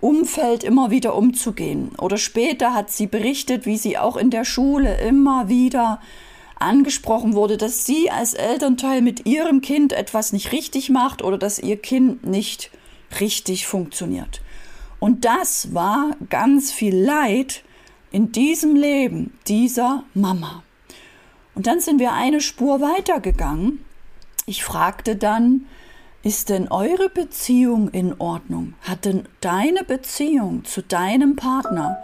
Umfeld 0.00 0.64
immer 0.64 0.90
wieder 0.90 1.14
umzugehen. 1.14 1.90
Oder 1.98 2.18
später 2.18 2.74
hat 2.74 2.90
sie 2.90 3.06
berichtet, 3.06 3.66
wie 3.66 3.76
sie 3.76 3.98
auch 3.98 4.16
in 4.16 4.30
der 4.30 4.44
Schule 4.44 5.00
immer 5.00 5.48
wieder 5.48 6.00
angesprochen 6.58 7.34
wurde, 7.34 7.56
dass 7.56 7.84
sie 7.84 8.10
als 8.10 8.34
Elternteil 8.34 9.02
mit 9.02 9.26
ihrem 9.26 9.60
Kind 9.60 9.92
etwas 9.92 10.32
nicht 10.32 10.52
richtig 10.52 10.90
macht 10.90 11.22
oder 11.22 11.38
dass 11.38 11.58
ihr 11.58 11.76
Kind 11.76 12.24
nicht 12.24 12.70
richtig 13.20 13.66
funktioniert. 13.66 14.40
Und 14.98 15.24
das 15.24 15.74
war 15.74 16.16
ganz 16.30 16.72
viel 16.72 16.96
Leid 16.96 17.62
in 18.10 18.32
diesem 18.32 18.76
Leben 18.76 19.32
dieser 19.46 20.04
Mama. 20.14 20.62
Und 21.54 21.66
dann 21.66 21.80
sind 21.80 22.00
wir 22.00 22.12
eine 22.12 22.40
Spur 22.40 22.80
weitergegangen. 22.80 23.84
Ich 24.46 24.64
fragte 24.64 25.16
dann, 25.16 25.66
ist 26.26 26.48
denn 26.48 26.66
eure 26.72 27.08
Beziehung 27.08 27.88
in 27.90 28.18
Ordnung? 28.18 28.74
Hat 28.82 29.04
denn 29.04 29.28
deine 29.40 29.84
Beziehung 29.84 30.64
zu 30.64 30.82
deinem 30.82 31.36
Partner 31.36 32.02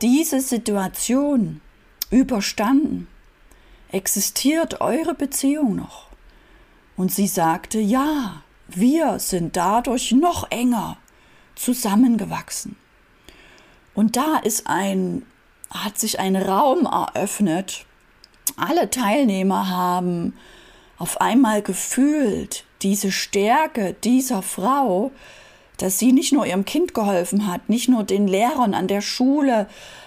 diese 0.00 0.40
Situation 0.40 1.60
überstanden? 2.10 3.06
Existiert 3.92 4.80
eure 4.80 5.12
Beziehung 5.12 5.76
noch? 5.76 6.06
Und 6.96 7.12
sie 7.12 7.26
sagte, 7.26 7.78
ja, 7.80 8.42
wir 8.66 9.18
sind 9.18 9.58
dadurch 9.58 10.12
noch 10.12 10.50
enger 10.50 10.96
zusammengewachsen. 11.54 12.76
Und 13.92 14.16
da 14.16 14.38
ist 14.38 14.68
ein, 14.68 15.26
hat 15.68 15.98
sich 15.98 16.18
ein 16.18 16.36
Raum 16.36 16.86
eröffnet. 16.86 17.84
Alle 18.56 18.88
Teilnehmer 18.88 19.68
haben 19.68 20.32
auf 20.96 21.20
einmal 21.20 21.60
gefühlt, 21.60 22.64
diese 22.82 23.12
Stärke 23.12 23.94
dieser 24.04 24.42
Frau, 24.42 25.10
dass 25.76 25.98
sie 25.98 26.12
nicht 26.12 26.32
nur 26.32 26.46
ihrem 26.46 26.64
Kind 26.64 26.94
geholfen 26.94 27.46
hat, 27.46 27.68
nicht 27.68 27.88
nur 27.88 28.04
den 28.04 28.26
Lehrern 28.26 28.74
an 28.74 28.86
der 28.86 29.00
Schule 29.00 29.66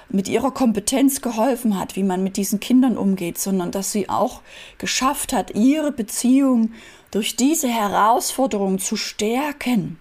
mit 0.09 0.27
ihrer 0.27 0.51
Kompetenz 0.51 1.21
geholfen 1.21 1.79
hat, 1.79 1.95
wie 1.95 2.03
man 2.03 2.23
mit 2.23 2.37
diesen 2.37 2.59
Kindern 2.59 2.97
umgeht, 2.97 3.39
sondern 3.39 3.71
dass 3.71 3.91
sie 3.91 4.09
auch 4.09 4.41
geschafft 4.77 5.33
hat, 5.33 5.55
ihre 5.55 5.91
Beziehung 5.91 6.71
durch 7.09 7.35
diese 7.35 7.67
Herausforderung 7.67 8.77
zu 8.77 8.95
stärken. 8.95 9.99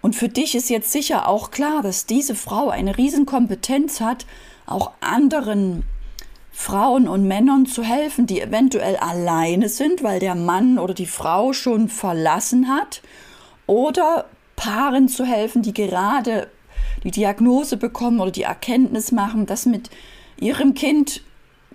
Und 0.00 0.16
für 0.16 0.28
dich 0.28 0.54
ist 0.54 0.70
jetzt 0.70 0.92
sicher 0.92 1.28
auch 1.28 1.50
klar, 1.50 1.82
dass 1.82 2.06
diese 2.06 2.34
Frau 2.34 2.70
eine 2.70 2.96
Riesenkompetenz 2.96 4.00
hat, 4.00 4.24
auch 4.64 4.92
anderen 5.00 5.84
Frauen 6.60 7.08
und 7.08 7.26
Männern 7.26 7.64
zu 7.64 7.82
helfen, 7.82 8.26
die 8.26 8.38
eventuell 8.38 8.96
alleine 8.96 9.70
sind, 9.70 10.02
weil 10.02 10.20
der 10.20 10.34
Mann 10.34 10.78
oder 10.78 10.92
die 10.92 11.06
Frau 11.06 11.54
schon 11.54 11.88
verlassen 11.88 12.68
hat, 12.68 13.00
oder 13.66 14.26
Paaren 14.56 15.08
zu 15.08 15.24
helfen, 15.24 15.62
die 15.62 15.72
gerade 15.72 16.50
die 17.02 17.12
Diagnose 17.12 17.78
bekommen 17.78 18.20
oder 18.20 18.30
die 18.30 18.42
Erkenntnis 18.42 19.10
machen, 19.10 19.46
dass 19.46 19.64
mit 19.64 19.88
ihrem 20.38 20.74
Kind 20.74 21.22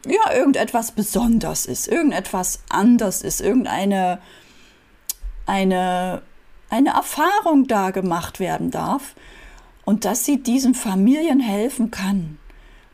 ja 0.06 0.32
irgendetwas 0.32 0.92
besonders 0.92 1.66
ist, 1.66 1.88
irgendetwas 1.88 2.62
anders 2.70 3.24
ist, 3.24 3.42
irgendeine 3.42 4.20
eine, 5.48 6.22
eine 6.70 6.90
Erfahrung 6.90 7.66
da 7.66 7.90
gemacht 7.90 8.40
werden 8.40 8.70
darf. 8.70 9.16
Und 9.84 10.06
dass 10.06 10.26
sie 10.26 10.44
diesen 10.44 10.76
Familien 10.76 11.40
helfen 11.40 11.90
kann 11.90 12.38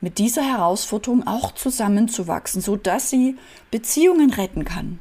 mit 0.01 0.17
dieser 0.17 0.43
Herausforderung 0.43 1.25
auch 1.27 1.53
zusammenzuwachsen, 1.53 2.61
so 2.61 2.75
dass 2.75 3.09
sie 3.09 3.37
Beziehungen 3.69 4.31
retten 4.31 4.65
kann. 4.65 4.99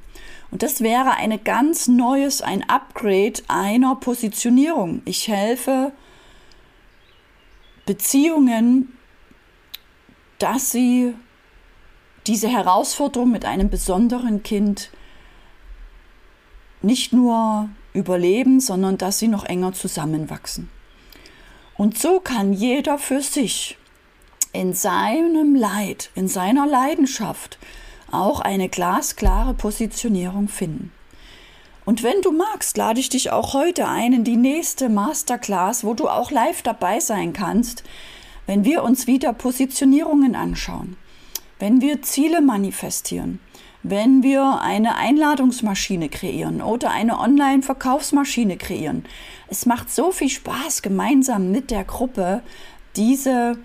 Und 0.51 0.63
das 0.63 0.81
wäre 0.81 1.13
ein 1.13 1.43
ganz 1.43 1.89
neues, 1.89 2.43
ein 2.43 2.69
Upgrade 2.69 3.41
einer 3.49 3.97
Positionierung. 3.97 5.01
Ich 5.07 5.29
helfe 5.29 5.93
Beziehungen, 7.87 8.97
dass 10.39 10.71
sie 10.71 11.15
diese 12.27 12.49
Herausforderung 12.49 13.31
mit 13.31 13.45
einem 13.45 13.71
besonderen 13.71 14.43
Kind 14.43 14.91
nicht 16.83 17.13
nur 17.13 17.69
überleben, 17.93 18.61
sondern 18.61 18.99
dass 18.99 19.19
sie 19.19 19.29
noch 19.29 19.45
enger 19.45 19.73
zusammenwachsen. 19.73 20.69
Und 21.77 21.97
so 21.99 22.21
kann 22.21 22.53
jeder 22.53 22.99
für 22.99 23.23
sich 23.23 23.79
in 24.53 24.73
seinem 24.73 25.55
Leid, 25.55 26.11
in 26.15 26.29
seiner 26.29 26.67
Leidenschaft 26.67 27.59
auch 28.11 28.41
eine 28.41 28.69
glasklare 28.69 29.55
Positionierung 29.55 30.49
finden. 30.49 30.93
Und 31.85 32.03
wenn 32.03 32.21
du 32.23 32.33
magst, 32.33 32.77
lade 32.77 33.01
ich 33.01 33.09
dich 33.09 33.31
auch 33.31 33.55
heute 33.55 33.89
ein 33.89 34.13
in 34.13 34.25
die 34.25 34.37
nächste 34.37 34.89
Masterclass, 34.89 35.85
wo 35.85 35.95
du 35.95 36.09
auch 36.09 36.31
live 36.31 36.63
dabei 36.63 37.01
sein 37.01 37.33
kannst, 37.33 37.85
wenn 38.47 38.65
wir 38.65 38.83
uns 38.83 39.07
wieder 39.07 39.33
Positionierungen 39.33 40.35
anschauen, 40.35 40.97
wenn 41.59 41.81
wir 41.81 42.03
Ziele 42.03 42.41
manifestieren, 42.41 43.41
wenn 43.83 44.23
wir 44.23 44.61
eine 44.61 44.97
Einladungsmaschine 44.97 46.09
kreieren 46.09 46.61
oder 46.61 46.91
eine 46.91 47.19
Online-Verkaufsmaschine 47.19 48.57
kreieren. 48.57 49.05
Es 49.49 49.67
macht 49.67 49.91
so 49.91 50.11
viel 50.11 50.29
Spaß, 50.29 50.83
gemeinsam 50.83 51.51
mit 51.51 51.71
der 51.71 51.85
Gruppe 51.85 52.43
diese 52.97 53.57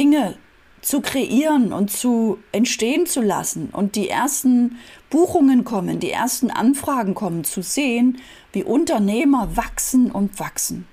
Dinge 0.00 0.36
zu 0.80 1.02
kreieren 1.02 1.74
und 1.74 1.90
zu 1.90 2.38
entstehen 2.52 3.04
zu 3.04 3.20
lassen 3.20 3.68
und 3.70 3.96
die 3.96 4.08
ersten 4.08 4.78
Buchungen 5.10 5.62
kommen, 5.64 6.00
die 6.00 6.10
ersten 6.10 6.50
Anfragen 6.50 7.14
kommen, 7.14 7.44
zu 7.44 7.60
sehen, 7.60 8.16
wie 8.54 8.64
Unternehmer 8.64 9.58
wachsen 9.58 10.10
und 10.10 10.40
wachsen. 10.40 10.86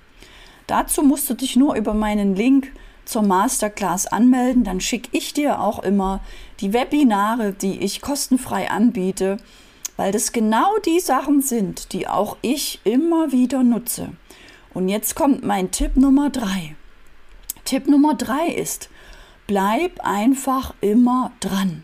Dazu 0.67 1.03
musst 1.03 1.29
du 1.29 1.35
dich 1.35 1.55
nur 1.55 1.75
über 1.75 1.93
meinen 1.93 2.35
Link 2.35 2.73
zur 3.05 3.21
Masterclass 3.21 4.07
anmelden, 4.07 4.65
dann 4.65 4.81
schicke 4.81 5.07
ich 5.13 5.31
dir 5.31 5.61
auch 5.61 5.79
immer 5.79 6.19
die 6.59 6.73
Webinare, 6.73 7.53
die 7.53 7.79
ich 7.79 8.01
kostenfrei 8.01 8.69
anbiete, 8.69 9.37
weil 9.95 10.11
das 10.11 10.33
genau 10.33 10.77
die 10.85 10.99
Sachen 10.99 11.41
sind, 11.41 11.93
die 11.93 12.09
auch 12.09 12.35
ich 12.41 12.81
immer 12.83 13.31
wieder 13.31 13.63
nutze. 13.63 14.09
Und 14.73 14.89
jetzt 14.89 15.15
kommt 15.15 15.45
mein 15.45 15.71
Tipp 15.71 15.95
Nummer 15.95 16.29
drei. 16.29 16.75
Tipp 17.67 17.87
Nummer 17.87 18.13
drei 18.13 18.47
ist, 18.47 18.89
bleib 19.47 20.01
einfach 20.01 20.73
immer 20.81 21.31
dran. 21.39 21.83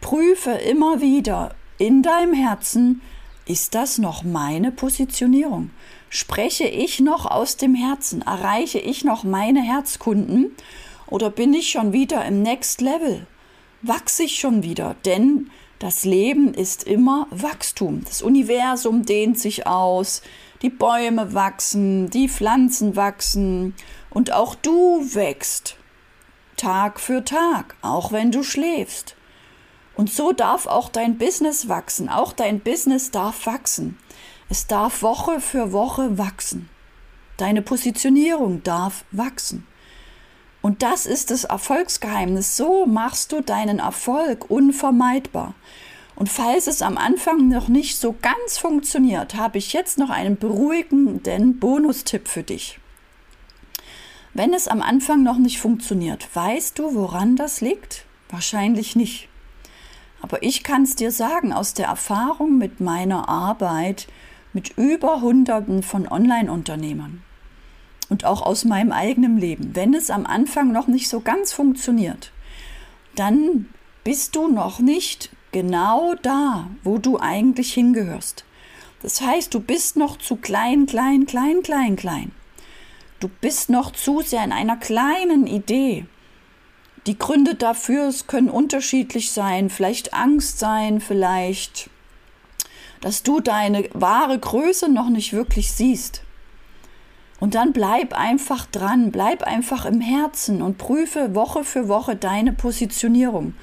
Prüfe 0.00 0.50
immer 0.50 1.00
wieder 1.00 1.54
in 1.78 2.02
deinem 2.02 2.34
Herzen, 2.34 3.00
ist 3.46 3.74
das 3.74 3.98
noch 3.98 4.22
meine 4.22 4.70
Positionierung? 4.70 5.70
Spreche 6.08 6.66
ich 6.66 7.00
noch 7.00 7.26
aus 7.26 7.56
dem 7.56 7.74
Herzen? 7.74 8.22
Erreiche 8.22 8.78
ich 8.78 9.04
noch 9.04 9.24
meine 9.24 9.62
Herzkunden? 9.62 10.54
Oder 11.06 11.30
bin 11.30 11.54
ich 11.54 11.70
schon 11.70 11.92
wieder 11.92 12.24
im 12.24 12.42
Next 12.42 12.80
Level? 12.80 13.26
Wachse 13.82 14.24
ich 14.24 14.38
schon 14.38 14.62
wieder? 14.62 14.94
Denn 15.04 15.50
Das 15.80 16.04
Leben 16.04 16.52
ist 16.52 16.84
immer 16.84 17.26
Wachstum. 17.30 18.04
Das 18.04 18.20
Universum 18.20 19.06
dehnt 19.06 19.38
sich 19.38 19.66
aus, 19.66 20.20
die 20.60 20.68
Bäume 20.68 21.32
wachsen, 21.32 22.10
die 22.10 22.28
Pflanzen 22.28 22.96
wachsen 22.96 23.74
und 24.10 24.30
auch 24.30 24.54
du 24.54 25.02
wächst. 25.14 25.76
Tag 26.60 27.00
für 27.00 27.24
Tag, 27.24 27.74
auch 27.80 28.12
wenn 28.12 28.30
du 28.30 28.42
schläfst. 28.42 29.16
Und 29.96 30.12
so 30.12 30.32
darf 30.32 30.66
auch 30.66 30.90
dein 30.90 31.16
Business 31.16 31.68
wachsen, 31.68 32.10
auch 32.10 32.34
dein 32.34 32.60
Business 32.60 33.10
darf 33.10 33.46
wachsen. 33.46 33.98
Es 34.50 34.66
darf 34.66 35.00
Woche 35.00 35.40
für 35.40 35.72
Woche 35.72 36.18
wachsen. 36.18 36.68
Deine 37.38 37.62
Positionierung 37.62 38.62
darf 38.62 39.04
wachsen. 39.10 39.66
Und 40.60 40.82
das 40.82 41.06
ist 41.06 41.30
das 41.30 41.44
Erfolgsgeheimnis. 41.44 42.58
So 42.58 42.84
machst 42.84 43.32
du 43.32 43.40
deinen 43.40 43.78
Erfolg 43.78 44.50
unvermeidbar. 44.50 45.54
Und 46.14 46.28
falls 46.28 46.66
es 46.66 46.82
am 46.82 46.98
Anfang 46.98 47.48
noch 47.48 47.68
nicht 47.68 47.96
so 47.96 48.14
ganz 48.20 48.58
funktioniert, 48.58 49.34
habe 49.34 49.56
ich 49.56 49.72
jetzt 49.72 49.96
noch 49.96 50.10
einen 50.10 50.36
beruhigenden 50.36 51.58
Bonustipp 51.58 52.28
für 52.28 52.42
dich. 52.42 52.79
Wenn 54.32 54.54
es 54.54 54.68
am 54.68 54.80
Anfang 54.80 55.22
noch 55.22 55.38
nicht 55.38 55.58
funktioniert, 55.58 56.28
weißt 56.34 56.78
du, 56.78 56.94
woran 56.94 57.36
das 57.36 57.60
liegt? 57.60 58.04
Wahrscheinlich 58.28 58.94
nicht. 58.94 59.28
Aber 60.22 60.42
ich 60.42 60.62
kann 60.62 60.82
es 60.82 60.94
dir 60.94 61.10
sagen 61.10 61.52
aus 61.52 61.74
der 61.74 61.86
Erfahrung 61.86 62.58
mit 62.58 62.80
meiner 62.80 63.28
Arbeit 63.28 64.06
mit 64.52 64.76
über 64.76 65.20
Hunderten 65.20 65.82
von 65.82 66.06
Online-Unternehmern 66.06 67.22
und 68.08 68.24
auch 68.24 68.42
aus 68.42 68.64
meinem 68.64 68.92
eigenen 68.92 69.38
Leben. 69.38 69.74
Wenn 69.74 69.94
es 69.94 70.10
am 70.10 70.26
Anfang 70.26 70.72
noch 70.72 70.86
nicht 70.86 71.08
so 71.08 71.20
ganz 71.20 71.52
funktioniert, 71.52 72.32
dann 73.16 73.66
bist 74.04 74.36
du 74.36 74.48
noch 74.48 74.78
nicht 74.80 75.30
genau 75.52 76.14
da, 76.22 76.68
wo 76.84 76.98
du 76.98 77.18
eigentlich 77.18 77.72
hingehörst. 77.74 78.44
Das 79.02 79.20
heißt, 79.20 79.54
du 79.54 79.60
bist 79.60 79.96
noch 79.96 80.18
zu 80.18 80.36
klein, 80.36 80.86
klein, 80.86 81.26
klein, 81.26 81.62
klein, 81.62 81.96
klein. 81.96 82.32
Du 83.20 83.28
bist 83.28 83.68
noch 83.68 83.92
zu 83.92 84.22
sehr 84.22 84.42
in 84.42 84.52
einer 84.52 84.78
kleinen 84.78 85.46
Idee. 85.46 86.06
Die 87.06 87.18
Gründe 87.18 87.54
dafür 87.54 88.12
können 88.26 88.48
unterschiedlich 88.48 89.30
sein, 89.30 89.68
vielleicht 89.68 90.14
Angst 90.14 90.58
sein, 90.58 91.00
vielleicht, 91.02 91.90
dass 93.02 93.22
du 93.22 93.40
deine 93.40 93.88
wahre 93.92 94.38
Größe 94.38 94.90
noch 94.90 95.10
nicht 95.10 95.34
wirklich 95.34 95.72
siehst. 95.72 96.22
Und 97.40 97.54
dann 97.54 97.72
bleib 97.72 98.18
einfach 98.18 98.64
dran, 98.66 99.10
bleib 99.10 99.42
einfach 99.42 99.84
im 99.84 100.00
Herzen 100.00 100.62
und 100.62 100.78
prüfe 100.78 101.34
Woche 101.34 101.64
für 101.64 101.88
Woche 101.88 102.16
deine 102.16 102.52
Positionierung. 102.52 103.54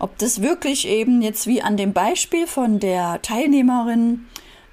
Ob 0.00 0.18
das 0.18 0.42
wirklich 0.42 0.88
eben 0.88 1.22
jetzt 1.22 1.46
wie 1.46 1.62
an 1.62 1.76
dem 1.76 1.92
Beispiel 1.92 2.46
von 2.46 2.80
der 2.80 3.22
Teilnehmerin 3.22 4.26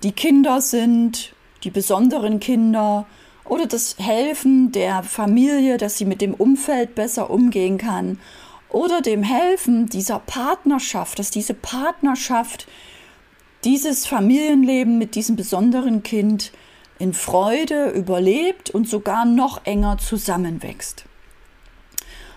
die 0.04 0.12
Kinder 0.12 0.62
sind, 0.62 1.34
die 1.64 1.72
besonderen 1.72 2.40
Kinder, 2.40 3.06
oder 3.50 3.66
das 3.66 3.96
Helfen 3.98 4.72
der 4.72 5.04
Familie, 5.04 5.78
dass 5.78 5.98
sie 5.98 6.06
mit 6.06 6.22
dem 6.22 6.34
Umfeld 6.34 6.96
besser 6.96 7.30
umgehen 7.30 7.78
kann 7.78 8.20
oder 8.70 9.02
dem 9.02 9.24
Helfen 9.24 9.88
dieser 9.88 10.20
Partnerschaft, 10.20 11.20
dass 11.20 11.32
diese 11.32 11.54
Partnerschaft 11.54 12.68
dieses 13.64 14.06
Familienleben 14.06 14.98
mit 14.98 15.16
diesem 15.16 15.36
besonderen 15.36 16.04
Kind 16.04 16.52
in 17.00 17.14
Freude 17.14 17.90
überlebt 17.90 18.70
und 18.70 18.88
sogar 18.88 19.26
noch 19.26 19.66
enger 19.66 19.98
zusammenwächst. 19.98 21.06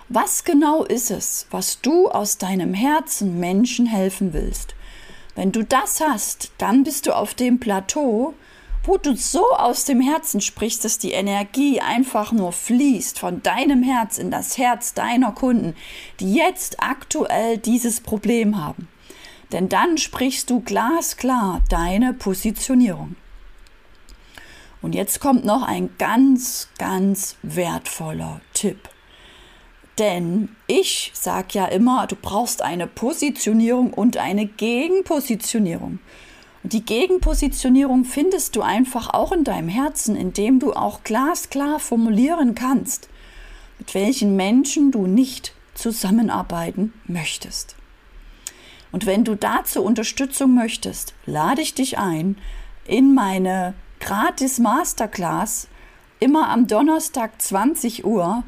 Was 0.08 0.44
genau 0.44 0.84
ist 0.84 1.10
es, 1.10 1.46
was 1.50 1.80
du 1.80 2.08
aus 2.08 2.38
deinem 2.38 2.74
Herzen 2.74 3.38
Menschen 3.38 3.86
helfen 3.86 4.32
willst? 4.32 4.74
Wenn 5.36 5.52
du 5.52 5.62
das 5.62 6.00
hast, 6.00 6.50
dann 6.58 6.82
bist 6.82 7.06
du 7.06 7.14
auf 7.14 7.34
dem 7.34 7.60
Plateau, 7.60 8.34
wo 8.82 8.96
du 8.96 9.14
so 9.14 9.50
aus 9.52 9.84
dem 9.84 10.00
Herzen 10.00 10.40
sprichst, 10.40 10.84
dass 10.84 10.98
die 10.98 11.12
Energie 11.12 11.80
einfach 11.80 12.32
nur 12.32 12.52
fließt 12.52 13.18
von 13.18 13.42
deinem 13.42 13.82
Herz 13.82 14.18
in 14.18 14.30
das 14.30 14.56
Herz 14.58 14.94
deiner 14.94 15.32
Kunden, 15.32 15.74
die 16.18 16.34
jetzt 16.34 16.82
aktuell 16.82 17.58
dieses 17.58 18.00
Problem 18.00 18.62
haben. 18.62 18.88
Denn 19.52 19.68
dann 19.68 19.98
sprichst 19.98 20.48
du 20.48 20.60
glasklar 20.60 21.60
deine 21.68 22.14
Positionierung. 22.14 23.16
Und 24.82 24.94
jetzt 24.94 25.20
kommt 25.20 25.44
noch 25.44 25.62
ein 25.62 25.90
ganz, 25.98 26.68
ganz 26.78 27.36
wertvoller 27.42 28.40
Tipp. 28.54 28.88
Denn 29.98 30.56
ich 30.66 31.10
sage 31.14 31.48
ja 31.52 31.66
immer, 31.66 32.06
du 32.06 32.16
brauchst 32.16 32.62
eine 32.62 32.86
Positionierung 32.86 33.92
und 33.92 34.16
eine 34.16 34.46
Gegenpositionierung. 34.46 35.98
Die 36.62 36.84
Gegenpositionierung 36.84 38.04
findest 38.04 38.54
du 38.54 38.60
einfach 38.60 39.14
auch 39.14 39.32
in 39.32 39.44
deinem 39.44 39.68
Herzen, 39.68 40.14
indem 40.14 40.58
du 40.60 40.74
auch 40.74 41.02
glasklar 41.04 41.78
formulieren 41.78 42.54
kannst, 42.54 43.08
mit 43.78 43.94
welchen 43.94 44.36
Menschen 44.36 44.92
du 44.92 45.06
nicht 45.06 45.54
zusammenarbeiten 45.74 46.92
möchtest. 47.06 47.76
Und 48.92 49.06
wenn 49.06 49.24
du 49.24 49.36
dazu 49.36 49.82
Unterstützung 49.82 50.54
möchtest, 50.54 51.14
lade 51.24 51.62
ich 51.62 51.74
dich 51.74 51.96
ein 51.96 52.36
in 52.84 53.14
meine 53.14 53.72
gratis 53.98 54.58
Masterclass 54.58 55.68
immer 56.18 56.50
am 56.50 56.66
Donnerstag 56.66 57.40
20 57.40 58.04
Uhr 58.04 58.42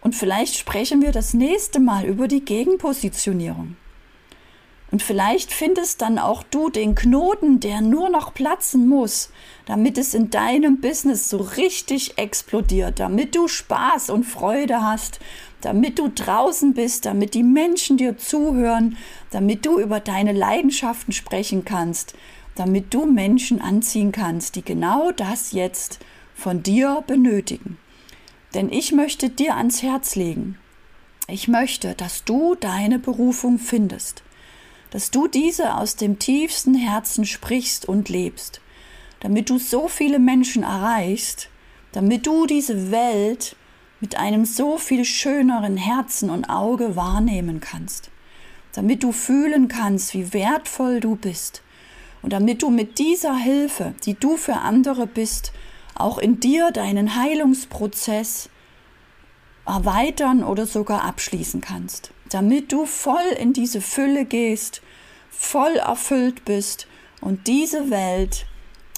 und 0.00 0.14
vielleicht 0.14 0.56
sprechen 0.56 1.02
wir 1.02 1.12
das 1.12 1.34
nächste 1.34 1.80
Mal 1.80 2.04
über 2.06 2.26
die 2.26 2.44
Gegenpositionierung. 2.44 3.76
Und 4.90 5.02
vielleicht 5.02 5.52
findest 5.52 6.02
dann 6.02 6.18
auch 6.18 6.42
du 6.42 6.68
den 6.68 6.96
Knoten, 6.96 7.60
der 7.60 7.80
nur 7.80 8.10
noch 8.10 8.34
platzen 8.34 8.88
muss, 8.88 9.30
damit 9.66 9.96
es 9.98 10.14
in 10.14 10.30
deinem 10.30 10.80
Business 10.80 11.28
so 11.28 11.36
richtig 11.36 12.18
explodiert, 12.18 12.98
damit 12.98 13.36
du 13.36 13.46
Spaß 13.46 14.10
und 14.10 14.24
Freude 14.24 14.82
hast, 14.82 15.20
damit 15.60 16.00
du 16.00 16.08
draußen 16.08 16.74
bist, 16.74 17.06
damit 17.06 17.34
die 17.34 17.44
Menschen 17.44 17.98
dir 17.98 18.18
zuhören, 18.18 18.96
damit 19.30 19.64
du 19.64 19.78
über 19.78 20.00
deine 20.00 20.32
Leidenschaften 20.32 21.12
sprechen 21.12 21.64
kannst, 21.64 22.14
damit 22.56 22.92
du 22.92 23.06
Menschen 23.06 23.60
anziehen 23.60 24.10
kannst, 24.10 24.56
die 24.56 24.64
genau 24.64 25.12
das 25.12 25.52
jetzt 25.52 26.00
von 26.34 26.64
dir 26.64 27.04
benötigen. 27.06 27.78
Denn 28.54 28.72
ich 28.72 28.90
möchte 28.90 29.30
dir 29.30 29.56
ans 29.56 29.84
Herz 29.84 30.16
legen. 30.16 30.58
Ich 31.28 31.46
möchte, 31.46 31.94
dass 31.94 32.24
du 32.24 32.56
deine 32.56 32.98
Berufung 32.98 33.60
findest 33.60 34.24
dass 34.90 35.10
du 35.10 35.28
diese 35.28 35.76
aus 35.76 35.96
dem 35.96 36.18
tiefsten 36.18 36.74
Herzen 36.74 37.24
sprichst 37.24 37.86
und 37.86 38.08
lebst, 38.08 38.60
damit 39.20 39.50
du 39.50 39.58
so 39.58 39.88
viele 39.88 40.18
Menschen 40.18 40.62
erreichst, 40.62 41.48
damit 41.92 42.26
du 42.26 42.46
diese 42.46 42.90
Welt 42.90 43.56
mit 44.00 44.16
einem 44.16 44.44
so 44.44 44.78
viel 44.78 45.04
schöneren 45.04 45.76
Herzen 45.76 46.30
und 46.30 46.46
Auge 46.48 46.96
wahrnehmen 46.96 47.60
kannst, 47.60 48.10
damit 48.72 49.02
du 49.02 49.12
fühlen 49.12 49.68
kannst, 49.68 50.14
wie 50.14 50.32
wertvoll 50.32 51.00
du 51.00 51.16
bist. 51.16 51.62
Und 52.22 52.34
damit 52.34 52.62
du 52.62 52.68
mit 52.68 52.98
dieser 52.98 53.36
Hilfe, 53.36 53.94
die 54.04 54.12
du 54.12 54.36
für 54.36 54.56
andere 54.56 55.06
bist, 55.06 55.52
auch 55.94 56.18
in 56.18 56.38
dir 56.38 56.70
deinen 56.70 57.16
Heilungsprozess 57.16 58.50
erweitern 59.64 60.44
oder 60.44 60.66
sogar 60.66 61.04
abschließen 61.04 61.62
kannst 61.62 62.12
damit 62.30 62.72
du 62.72 62.86
voll 62.86 63.26
in 63.38 63.52
diese 63.52 63.80
Fülle 63.80 64.24
gehst, 64.24 64.82
voll 65.30 65.76
erfüllt 65.76 66.44
bist 66.44 66.86
und 67.20 67.46
diese 67.46 67.90
Welt 67.90 68.46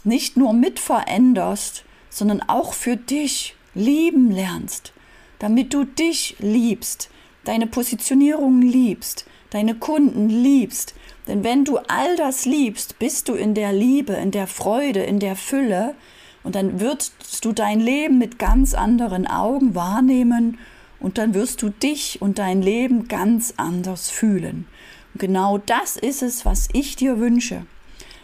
nicht 0.04 0.36
nur 0.36 0.52
mit 0.52 0.78
veränderst, 0.78 1.84
sondern 2.10 2.42
auch 2.42 2.74
für 2.74 2.96
dich 2.96 3.54
lieben 3.74 4.30
lernst, 4.30 4.92
damit 5.38 5.72
du 5.72 5.84
dich 5.84 6.36
liebst, 6.38 7.10
deine 7.44 7.66
Positionierung 7.66 8.60
liebst, 8.62 9.26
deine 9.50 9.74
Kunden 9.74 10.28
liebst. 10.28 10.94
Denn 11.26 11.44
wenn 11.44 11.64
du 11.64 11.78
all 11.78 12.16
das 12.16 12.44
liebst, 12.44 12.98
bist 12.98 13.28
du 13.28 13.34
in 13.34 13.54
der 13.54 13.72
Liebe, 13.72 14.14
in 14.14 14.30
der 14.30 14.46
Freude, 14.46 15.02
in 15.02 15.20
der 15.20 15.36
Fülle 15.36 15.94
und 16.42 16.54
dann 16.54 16.80
wirst 16.80 17.44
du 17.44 17.52
dein 17.52 17.80
Leben 17.80 18.18
mit 18.18 18.38
ganz 18.38 18.74
anderen 18.74 19.26
Augen 19.26 19.74
wahrnehmen 19.74 20.58
und 21.02 21.18
dann 21.18 21.34
wirst 21.34 21.62
du 21.62 21.68
dich 21.68 22.22
und 22.22 22.38
dein 22.38 22.62
Leben 22.62 23.08
ganz 23.08 23.54
anders 23.56 24.08
fühlen. 24.08 24.66
Und 25.12 25.20
genau 25.20 25.58
das 25.58 25.96
ist 25.96 26.22
es, 26.22 26.46
was 26.46 26.68
ich 26.72 26.96
dir 26.96 27.18
wünsche. 27.18 27.66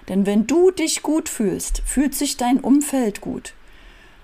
Denn 0.08 0.24
wenn 0.24 0.46
du 0.46 0.70
dich 0.70 1.02
gut 1.02 1.28
fühlst, 1.28 1.82
fühlt 1.84 2.14
sich 2.14 2.36
dein 2.36 2.60
Umfeld 2.60 3.20
gut. 3.20 3.52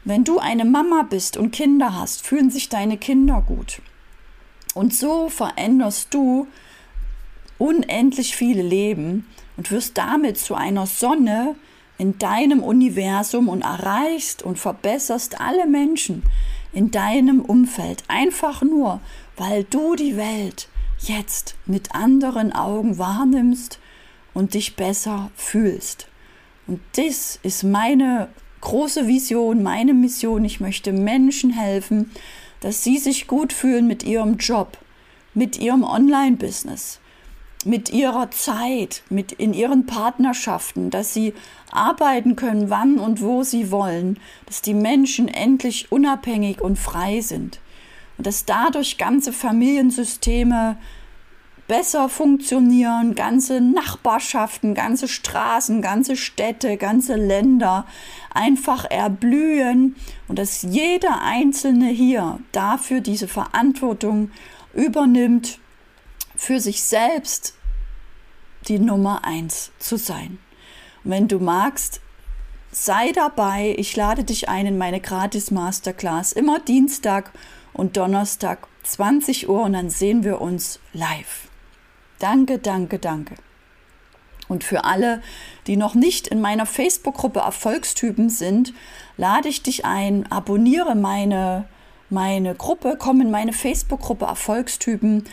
Wenn 0.04 0.24
du 0.24 0.38
eine 0.38 0.64
Mama 0.64 1.02
bist 1.02 1.36
und 1.36 1.50
Kinder 1.50 1.98
hast, 1.98 2.24
fühlen 2.24 2.50
sich 2.50 2.68
deine 2.68 2.96
Kinder 2.96 3.42
gut. 3.46 3.82
Und 4.74 4.94
so 4.94 5.28
veränderst 5.28 6.14
du 6.14 6.46
unendlich 7.58 8.36
viele 8.36 8.62
Leben 8.62 9.26
und 9.56 9.70
wirst 9.70 9.98
damit 9.98 10.38
zu 10.38 10.54
einer 10.54 10.86
Sonne 10.86 11.56
in 11.98 12.18
deinem 12.18 12.62
Universum 12.62 13.48
und 13.48 13.62
erreichst 13.62 14.42
und 14.42 14.58
verbesserst 14.58 15.40
alle 15.40 15.66
Menschen, 15.66 16.22
in 16.74 16.90
deinem 16.90 17.40
Umfeld. 17.40 18.04
Einfach 18.08 18.62
nur, 18.62 19.00
weil 19.36 19.64
du 19.64 19.94
die 19.94 20.16
Welt 20.16 20.68
jetzt 21.00 21.54
mit 21.66 21.94
anderen 21.94 22.52
Augen 22.52 22.98
wahrnimmst 22.98 23.78
und 24.32 24.54
dich 24.54 24.76
besser 24.76 25.30
fühlst. 25.36 26.08
Und 26.66 26.80
das 26.96 27.38
ist 27.42 27.62
meine 27.62 28.28
große 28.60 29.06
Vision, 29.06 29.62
meine 29.62 29.94
Mission. 29.94 30.44
Ich 30.44 30.60
möchte 30.60 30.92
Menschen 30.92 31.50
helfen, 31.50 32.10
dass 32.60 32.82
sie 32.82 32.98
sich 32.98 33.26
gut 33.26 33.52
fühlen 33.52 33.86
mit 33.86 34.02
ihrem 34.02 34.38
Job, 34.38 34.78
mit 35.34 35.58
ihrem 35.58 35.84
Online-Business, 35.84 37.00
mit 37.66 37.90
ihrer 37.90 38.30
Zeit, 38.30 39.02
mit 39.10 39.32
in 39.32 39.54
ihren 39.54 39.86
Partnerschaften, 39.86 40.90
dass 40.90 41.14
sie 41.14 41.34
arbeiten 41.70 42.36
können, 42.36 42.70
wann 42.70 42.98
und 42.98 43.20
wo 43.22 43.42
sie 43.42 43.70
wollen, 43.70 44.18
dass 44.46 44.62
die 44.62 44.74
Menschen 44.74 45.28
endlich 45.28 45.90
unabhängig 45.90 46.60
und 46.60 46.78
frei 46.78 47.20
sind. 47.20 47.60
Und 48.16 48.26
dass 48.26 48.44
dadurch 48.44 48.98
ganze 48.98 49.32
Familiensysteme 49.32 50.76
besser 51.66 52.08
funktionieren, 52.08 53.14
ganze 53.14 53.60
Nachbarschaften, 53.60 54.74
ganze 54.74 55.08
Straßen, 55.08 55.80
ganze 55.80 56.16
Städte, 56.16 56.76
ganze 56.76 57.16
Länder 57.16 57.86
einfach 58.32 58.84
erblühen 58.84 59.96
und 60.28 60.38
dass 60.38 60.62
jeder 60.62 61.22
Einzelne 61.22 61.88
hier 61.88 62.38
dafür 62.52 63.00
diese 63.00 63.28
Verantwortung 63.28 64.30
übernimmt, 64.74 65.58
für 66.44 66.60
sich 66.60 66.82
selbst 66.82 67.54
die 68.68 68.78
Nummer 68.78 69.24
eins 69.24 69.72
zu 69.78 69.96
sein. 69.96 70.38
Und 71.02 71.10
wenn 71.10 71.28
du 71.28 71.38
magst, 71.38 72.00
sei 72.70 73.12
dabei. 73.12 73.74
Ich 73.78 73.96
lade 73.96 74.24
dich 74.24 74.48
ein 74.48 74.66
in 74.66 74.78
meine 74.78 75.00
gratis 75.00 75.50
Masterclass 75.50 76.32
immer 76.32 76.58
Dienstag 76.60 77.32
und 77.72 77.96
Donnerstag 77.96 78.66
20 78.82 79.48
Uhr 79.48 79.62
und 79.62 79.72
dann 79.72 79.90
sehen 79.90 80.24
wir 80.24 80.40
uns 80.40 80.80
live. 80.92 81.48
Danke, 82.18 82.58
danke, 82.58 82.98
danke. 82.98 83.34
Und 84.48 84.62
für 84.62 84.84
alle, 84.84 85.22
die 85.66 85.76
noch 85.76 85.94
nicht 85.94 86.28
in 86.28 86.40
meiner 86.40 86.66
Facebook-Gruppe 86.66 87.40
Erfolgstypen 87.40 88.28
sind, 88.28 88.74
lade 89.16 89.48
ich 89.48 89.62
dich 89.62 89.86
ein, 89.86 90.30
abonniere 90.30 90.94
meine, 90.94 91.64
meine 92.10 92.54
Gruppe, 92.54 92.96
komm 92.98 93.22
in 93.22 93.30
meine 93.30 93.54
Facebook-Gruppe 93.54 94.26
Erfolgstypen, 94.26 95.24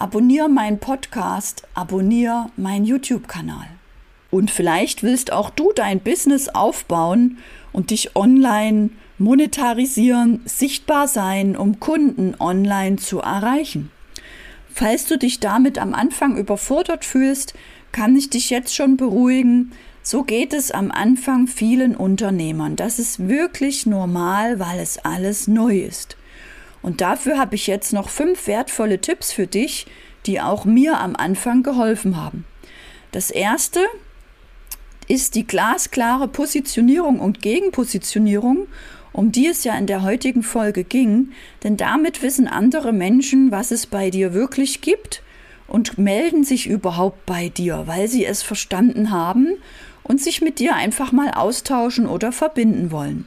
abonniere 0.00 0.48
meinen 0.48 0.78
Podcast, 0.78 1.68
abonniere 1.74 2.46
meinen 2.56 2.86
YouTube-Kanal. 2.86 3.66
Und 4.30 4.50
vielleicht 4.50 5.02
willst 5.02 5.30
auch 5.32 5.50
du 5.50 5.72
dein 5.74 6.00
Business 6.00 6.48
aufbauen 6.48 7.38
und 7.72 7.90
dich 7.90 8.16
online 8.16 8.90
monetarisieren, 9.18 10.40
sichtbar 10.46 11.06
sein, 11.06 11.54
um 11.54 11.80
Kunden 11.80 12.34
online 12.40 12.96
zu 12.96 13.18
erreichen. 13.18 13.90
Falls 14.72 15.04
du 15.04 15.18
dich 15.18 15.38
damit 15.40 15.78
am 15.78 15.92
Anfang 15.92 16.36
überfordert 16.38 17.04
fühlst, 17.04 17.52
kann 17.92 18.16
ich 18.16 18.30
dich 18.30 18.48
jetzt 18.48 18.74
schon 18.74 18.96
beruhigen. 18.96 19.72
So 20.02 20.22
geht 20.22 20.54
es 20.54 20.70
am 20.70 20.90
Anfang 20.90 21.46
vielen 21.46 21.94
Unternehmern. 21.94 22.76
Das 22.76 22.98
ist 22.98 23.28
wirklich 23.28 23.84
normal, 23.84 24.58
weil 24.58 24.80
es 24.80 24.96
alles 24.98 25.46
neu 25.46 25.80
ist. 25.80 26.16
Und 26.82 27.00
dafür 27.00 27.38
habe 27.38 27.54
ich 27.54 27.66
jetzt 27.66 27.92
noch 27.92 28.08
fünf 28.08 28.46
wertvolle 28.46 29.00
Tipps 29.00 29.32
für 29.32 29.46
dich, 29.46 29.86
die 30.26 30.40
auch 30.40 30.64
mir 30.64 30.98
am 30.98 31.16
Anfang 31.16 31.62
geholfen 31.62 32.16
haben. 32.16 32.44
Das 33.12 33.30
erste 33.30 33.80
ist 35.08 35.34
die 35.34 35.46
glasklare 35.46 36.28
Positionierung 36.28 37.18
und 37.18 37.42
Gegenpositionierung 37.42 38.68
um 39.12 39.32
die 39.32 39.46
es 39.46 39.64
ja 39.64 39.76
in 39.76 39.86
der 39.86 40.02
heutigen 40.02 40.42
Folge 40.42 40.84
ging, 40.84 41.30
denn 41.62 41.76
damit 41.76 42.22
wissen 42.22 42.46
andere 42.46 42.92
Menschen, 42.92 43.50
was 43.50 43.70
es 43.70 43.86
bei 43.86 44.10
dir 44.10 44.34
wirklich 44.34 44.80
gibt 44.80 45.22
und 45.66 45.98
melden 45.98 46.44
sich 46.44 46.68
überhaupt 46.68 47.26
bei 47.26 47.48
dir, 47.48 47.84
weil 47.86 48.08
sie 48.08 48.24
es 48.24 48.42
verstanden 48.42 49.10
haben 49.10 49.54
und 50.02 50.20
sich 50.20 50.40
mit 50.40 50.58
dir 50.58 50.74
einfach 50.74 51.12
mal 51.12 51.32
austauschen 51.32 52.06
oder 52.06 52.32
verbinden 52.32 52.90
wollen. 52.90 53.26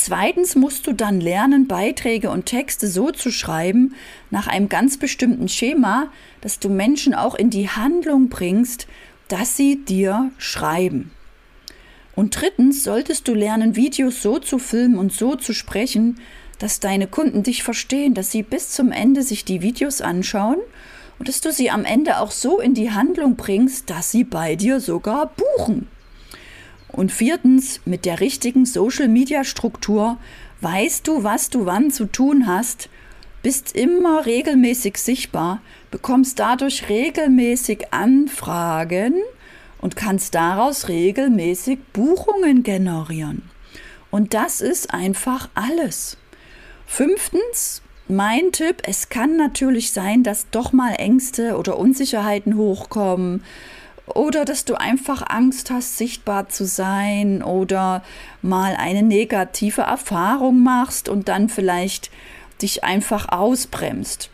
Zweitens 0.00 0.54
musst 0.54 0.86
du 0.86 0.92
dann 0.92 1.20
lernen, 1.20 1.66
Beiträge 1.66 2.30
und 2.30 2.46
Texte 2.46 2.86
so 2.86 3.10
zu 3.10 3.32
schreiben, 3.32 3.96
nach 4.30 4.46
einem 4.46 4.68
ganz 4.68 4.96
bestimmten 4.96 5.48
Schema, 5.48 6.12
dass 6.40 6.60
du 6.60 6.68
Menschen 6.68 7.14
auch 7.14 7.34
in 7.34 7.50
die 7.50 7.68
Handlung 7.68 8.28
bringst, 8.28 8.86
dass 9.26 9.56
sie 9.56 9.84
dir 9.84 10.30
schreiben. 10.38 11.10
Und 12.14 12.40
drittens 12.40 12.84
solltest 12.84 13.26
du 13.26 13.34
lernen, 13.34 13.74
Videos 13.74 14.22
so 14.22 14.38
zu 14.38 14.60
filmen 14.60 14.98
und 14.98 15.12
so 15.12 15.34
zu 15.34 15.52
sprechen, 15.52 16.20
dass 16.60 16.78
deine 16.78 17.08
Kunden 17.08 17.42
dich 17.42 17.64
verstehen, 17.64 18.14
dass 18.14 18.30
sie 18.30 18.44
bis 18.44 18.70
zum 18.70 18.92
Ende 18.92 19.24
sich 19.24 19.44
die 19.44 19.62
Videos 19.62 20.00
anschauen 20.00 20.58
und 21.18 21.28
dass 21.28 21.40
du 21.40 21.50
sie 21.50 21.70
am 21.70 21.84
Ende 21.84 22.20
auch 22.20 22.30
so 22.30 22.60
in 22.60 22.72
die 22.72 22.92
Handlung 22.92 23.34
bringst, 23.34 23.90
dass 23.90 24.12
sie 24.12 24.22
bei 24.22 24.54
dir 24.54 24.78
sogar 24.78 25.32
buchen. 25.34 25.88
Und 26.92 27.12
viertens, 27.12 27.80
mit 27.84 28.04
der 28.04 28.20
richtigen 28.20 28.64
Social-Media-Struktur 28.66 30.18
weißt 30.60 31.06
du, 31.06 31.22
was 31.22 31.50
du 31.50 31.66
wann 31.66 31.90
zu 31.90 32.06
tun 32.06 32.46
hast, 32.46 32.88
bist 33.42 33.76
immer 33.76 34.26
regelmäßig 34.26 34.96
sichtbar, 34.98 35.60
bekommst 35.90 36.38
dadurch 36.38 36.88
regelmäßig 36.88 37.92
Anfragen 37.92 39.14
und 39.80 39.96
kannst 39.96 40.34
daraus 40.34 40.88
regelmäßig 40.88 41.78
Buchungen 41.92 42.62
generieren. 42.62 43.42
Und 44.10 44.34
das 44.34 44.60
ist 44.60 44.92
einfach 44.92 45.48
alles. 45.54 46.16
Fünftens, 46.86 47.82
mein 48.08 48.52
Tipp, 48.52 48.82
es 48.84 49.10
kann 49.10 49.36
natürlich 49.36 49.92
sein, 49.92 50.22
dass 50.22 50.48
doch 50.50 50.72
mal 50.72 50.94
Ängste 50.94 51.56
oder 51.56 51.78
Unsicherheiten 51.78 52.56
hochkommen 52.56 53.44
oder 54.14 54.44
dass 54.44 54.64
du 54.64 54.74
einfach 54.74 55.22
Angst 55.28 55.70
hast, 55.70 55.96
sichtbar 55.96 56.48
zu 56.48 56.66
sein 56.66 57.42
oder 57.42 58.02
mal 58.42 58.76
eine 58.76 59.02
negative 59.02 59.82
Erfahrung 59.82 60.62
machst 60.62 61.08
und 61.08 61.28
dann 61.28 61.48
vielleicht 61.48 62.10
dich 62.62 62.84
einfach 62.84 63.28
ausbremst. 63.28 64.30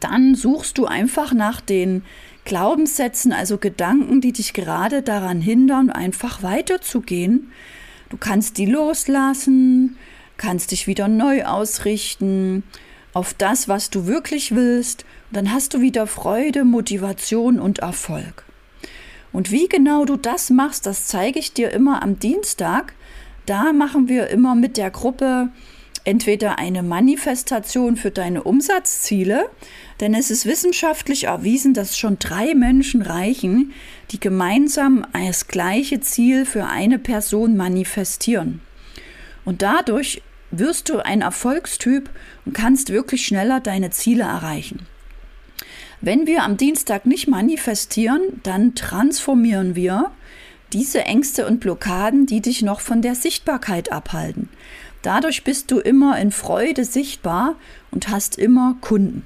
Dann 0.00 0.34
suchst 0.34 0.78
du 0.78 0.86
einfach 0.86 1.32
nach 1.32 1.60
den 1.60 2.04
Glaubenssätzen, 2.44 3.32
also 3.32 3.58
Gedanken, 3.58 4.20
die 4.20 4.32
dich 4.32 4.52
gerade 4.52 5.02
daran 5.02 5.40
hindern, 5.40 5.90
einfach 5.90 6.42
weiterzugehen. 6.42 7.52
Du 8.10 8.16
kannst 8.16 8.58
die 8.58 8.66
loslassen, 8.66 9.96
kannst 10.36 10.70
dich 10.70 10.86
wieder 10.86 11.08
neu 11.08 11.44
ausrichten 11.44 12.62
auf 13.12 13.34
das, 13.34 13.68
was 13.68 13.90
du 13.90 14.06
wirklich 14.06 14.54
willst. 14.54 15.04
Und 15.30 15.36
dann 15.36 15.52
hast 15.52 15.74
du 15.74 15.80
wieder 15.80 16.06
Freude, 16.06 16.64
Motivation 16.64 17.58
und 17.60 17.80
Erfolg. 17.80 18.47
Und 19.32 19.50
wie 19.50 19.68
genau 19.68 20.04
du 20.04 20.16
das 20.16 20.50
machst, 20.50 20.86
das 20.86 21.06
zeige 21.06 21.38
ich 21.38 21.52
dir 21.52 21.70
immer 21.70 22.02
am 22.02 22.18
Dienstag. 22.18 22.94
Da 23.46 23.72
machen 23.72 24.08
wir 24.08 24.28
immer 24.28 24.54
mit 24.54 24.76
der 24.76 24.90
Gruppe 24.90 25.50
entweder 26.04 26.58
eine 26.58 26.82
Manifestation 26.82 27.96
für 27.96 28.10
deine 28.10 28.42
Umsatzziele, 28.42 29.50
denn 30.00 30.14
es 30.14 30.30
ist 30.30 30.46
wissenschaftlich 30.46 31.24
erwiesen, 31.24 31.74
dass 31.74 31.98
schon 31.98 32.18
drei 32.18 32.54
Menschen 32.54 33.02
reichen, 33.02 33.72
die 34.10 34.20
gemeinsam 34.20 35.06
das 35.12 35.48
gleiche 35.48 36.00
Ziel 36.00 36.46
für 36.46 36.64
eine 36.64 36.98
Person 36.98 37.56
manifestieren. 37.56 38.60
Und 39.44 39.60
dadurch 39.60 40.22
wirst 40.50 40.88
du 40.88 41.04
ein 41.04 41.20
Erfolgstyp 41.20 42.08
und 42.46 42.54
kannst 42.54 42.90
wirklich 42.90 43.26
schneller 43.26 43.60
deine 43.60 43.90
Ziele 43.90 44.22
erreichen. 44.24 44.86
Wenn 46.00 46.26
wir 46.26 46.44
am 46.44 46.56
Dienstag 46.56 47.06
nicht 47.06 47.26
manifestieren, 47.26 48.20
dann 48.42 48.74
transformieren 48.74 49.74
wir 49.74 50.12
diese 50.72 51.04
Ängste 51.04 51.46
und 51.46 51.60
Blockaden, 51.60 52.26
die 52.26 52.40
dich 52.40 52.62
noch 52.62 52.80
von 52.80 53.02
der 53.02 53.14
Sichtbarkeit 53.14 53.90
abhalten. 53.90 54.48
Dadurch 55.02 55.44
bist 55.44 55.70
du 55.70 55.78
immer 55.78 56.18
in 56.18 56.30
Freude 56.30 56.84
sichtbar 56.84 57.56
und 57.90 58.08
hast 58.08 58.38
immer 58.38 58.76
Kunden. 58.80 59.24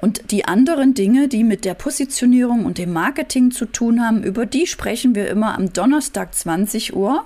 Und 0.00 0.30
die 0.30 0.46
anderen 0.46 0.94
Dinge, 0.94 1.28
die 1.28 1.44
mit 1.44 1.64
der 1.64 1.74
Positionierung 1.74 2.64
und 2.64 2.78
dem 2.78 2.92
Marketing 2.92 3.50
zu 3.50 3.66
tun 3.66 4.02
haben, 4.02 4.22
über 4.22 4.46
die 4.46 4.66
sprechen 4.66 5.14
wir 5.14 5.28
immer 5.28 5.54
am 5.54 5.72
Donnerstag 5.72 6.34
20 6.34 6.96
Uhr. 6.96 7.24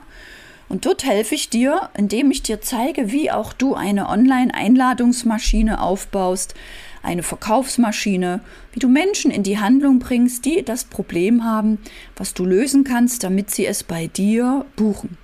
Und 0.69 0.87
dort 0.87 1.05
helfe 1.05 1.37
ich 1.37 1.51
dir, 1.51 1.91
indem 1.97 2.33
ich 2.33 2.43
dir 2.43 2.61
zeige, 2.61 3.13
wie 3.13 3.31
auch 3.31 3.53
du 3.53 3.75
eine 3.75 4.09
Online-Einladungsmaschine 4.09 5.81
aufbaust, 5.81 6.55
eine 7.05 7.23
Verkaufsmaschine, 7.23 8.41
wie 8.73 8.81
du 8.81 8.89
Menschen 8.89 9.31
in 9.31 9.43
die 9.43 9.59
Handlung 9.59 9.99
bringst, 9.99 10.45
die 10.45 10.65
das 10.65 10.85
Problem 10.85 11.45
haben, 11.45 11.79
was 12.17 12.35
du 12.35 12.45
lösen 12.45 12.85
kannst, 12.85 13.23
damit 13.23 13.51
sie 13.51 13.67
es 13.67 13.85
bei 13.85 14.07
dir 14.09 14.65
buchen. 14.77 15.19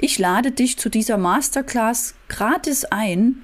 Ich 0.00 0.18
lade 0.18 0.50
dich 0.50 0.76
zu 0.76 0.88
dieser 0.88 1.16
Masterclass 1.16 2.14
gratis 2.28 2.84
ein. 2.84 3.42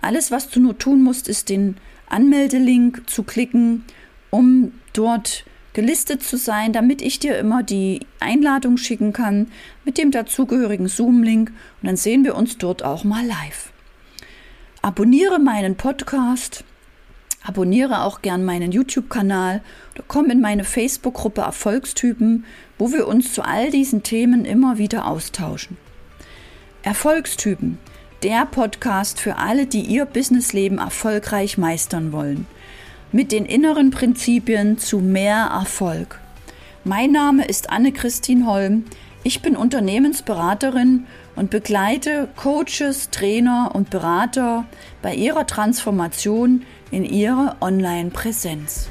Alles, 0.00 0.30
was 0.30 0.48
du 0.48 0.60
nur 0.60 0.76
tun 0.76 1.02
musst, 1.02 1.28
ist 1.28 1.48
den 1.48 1.76
Anmeldelink 2.08 3.08
zu 3.08 3.22
klicken, 3.22 3.84
um 4.30 4.72
dort 4.92 5.44
gelistet 5.72 6.22
zu 6.22 6.36
sein, 6.36 6.72
damit 6.72 7.02
ich 7.02 7.18
dir 7.18 7.38
immer 7.38 7.62
die 7.62 8.00
Einladung 8.20 8.76
schicken 8.76 9.12
kann 9.12 9.48
mit 9.84 9.98
dem 9.98 10.10
dazugehörigen 10.10 10.88
Zoom-Link 10.88 11.50
und 11.50 11.86
dann 11.86 11.96
sehen 11.96 12.24
wir 12.24 12.36
uns 12.36 12.58
dort 12.58 12.84
auch 12.84 13.04
mal 13.04 13.26
live. 13.26 13.72
Abonniere 14.82 15.38
meinen 15.38 15.76
Podcast, 15.76 16.64
Abonniere 17.46 18.00
auch 18.04 18.22
gern 18.22 18.42
meinen 18.42 18.72
YouTube-Kanal 18.72 19.60
oder 19.94 20.04
komm 20.08 20.30
in 20.30 20.40
meine 20.40 20.64
Facebook-Gruppe 20.64 21.42
Erfolgstypen, 21.42 22.46
wo 22.78 22.90
wir 22.90 23.06
uns 23.06 23.34
zu 23.34 23.42
all 23.42 23.70
diesen 23.70 24.02
Themen 24.02 24.46
immer 24.46 24.78
wieder 24.78 25.06
austauschen. 25.06 25.76
Erfolgstypen, 26.82 27.78
der 28.22 28.46
Podcast 28.46 29.20
für 29.20 29.36
alle, 29.36 29.66
die 29.66 29.82
ihr 29.82 30.06
Businessleben 30.06 30.78
erfolgreich 30.78 31.58
meistern 31.58 32.12
wollen. 32.12 32.46
Mit 33.12 33.30
den 33.30 33.44
inneren 33.44 33.90
Prinzipien 33.90 34.78
zu 34.78 35.00
mehr 35.00 35.50
Erfolg. 35.52 36.18
Mein 36.82 37.12
Name 37.12 37.44
ist 37.44 37.68
Anne-Christine 37.68 38.46
Holm. 38.46 38.86
Ich 39.22 39.42
bin 39.42 39.54
Unternehmensberaterin 39.54 41.06
und 41.36 41.50
begleite 41.50 42.28
Coaches, 42.36 43.10
Trainer 43.10 43.70
und 43.74 43.90
Berater 43.90 44.64
bei 45.02 45.14
ihrer 45.14 45.46
Transformation 45.46 46.64
in 46.94 47.04
ihre 47.04 47.56
Online-Präsenz. 47.60 48.88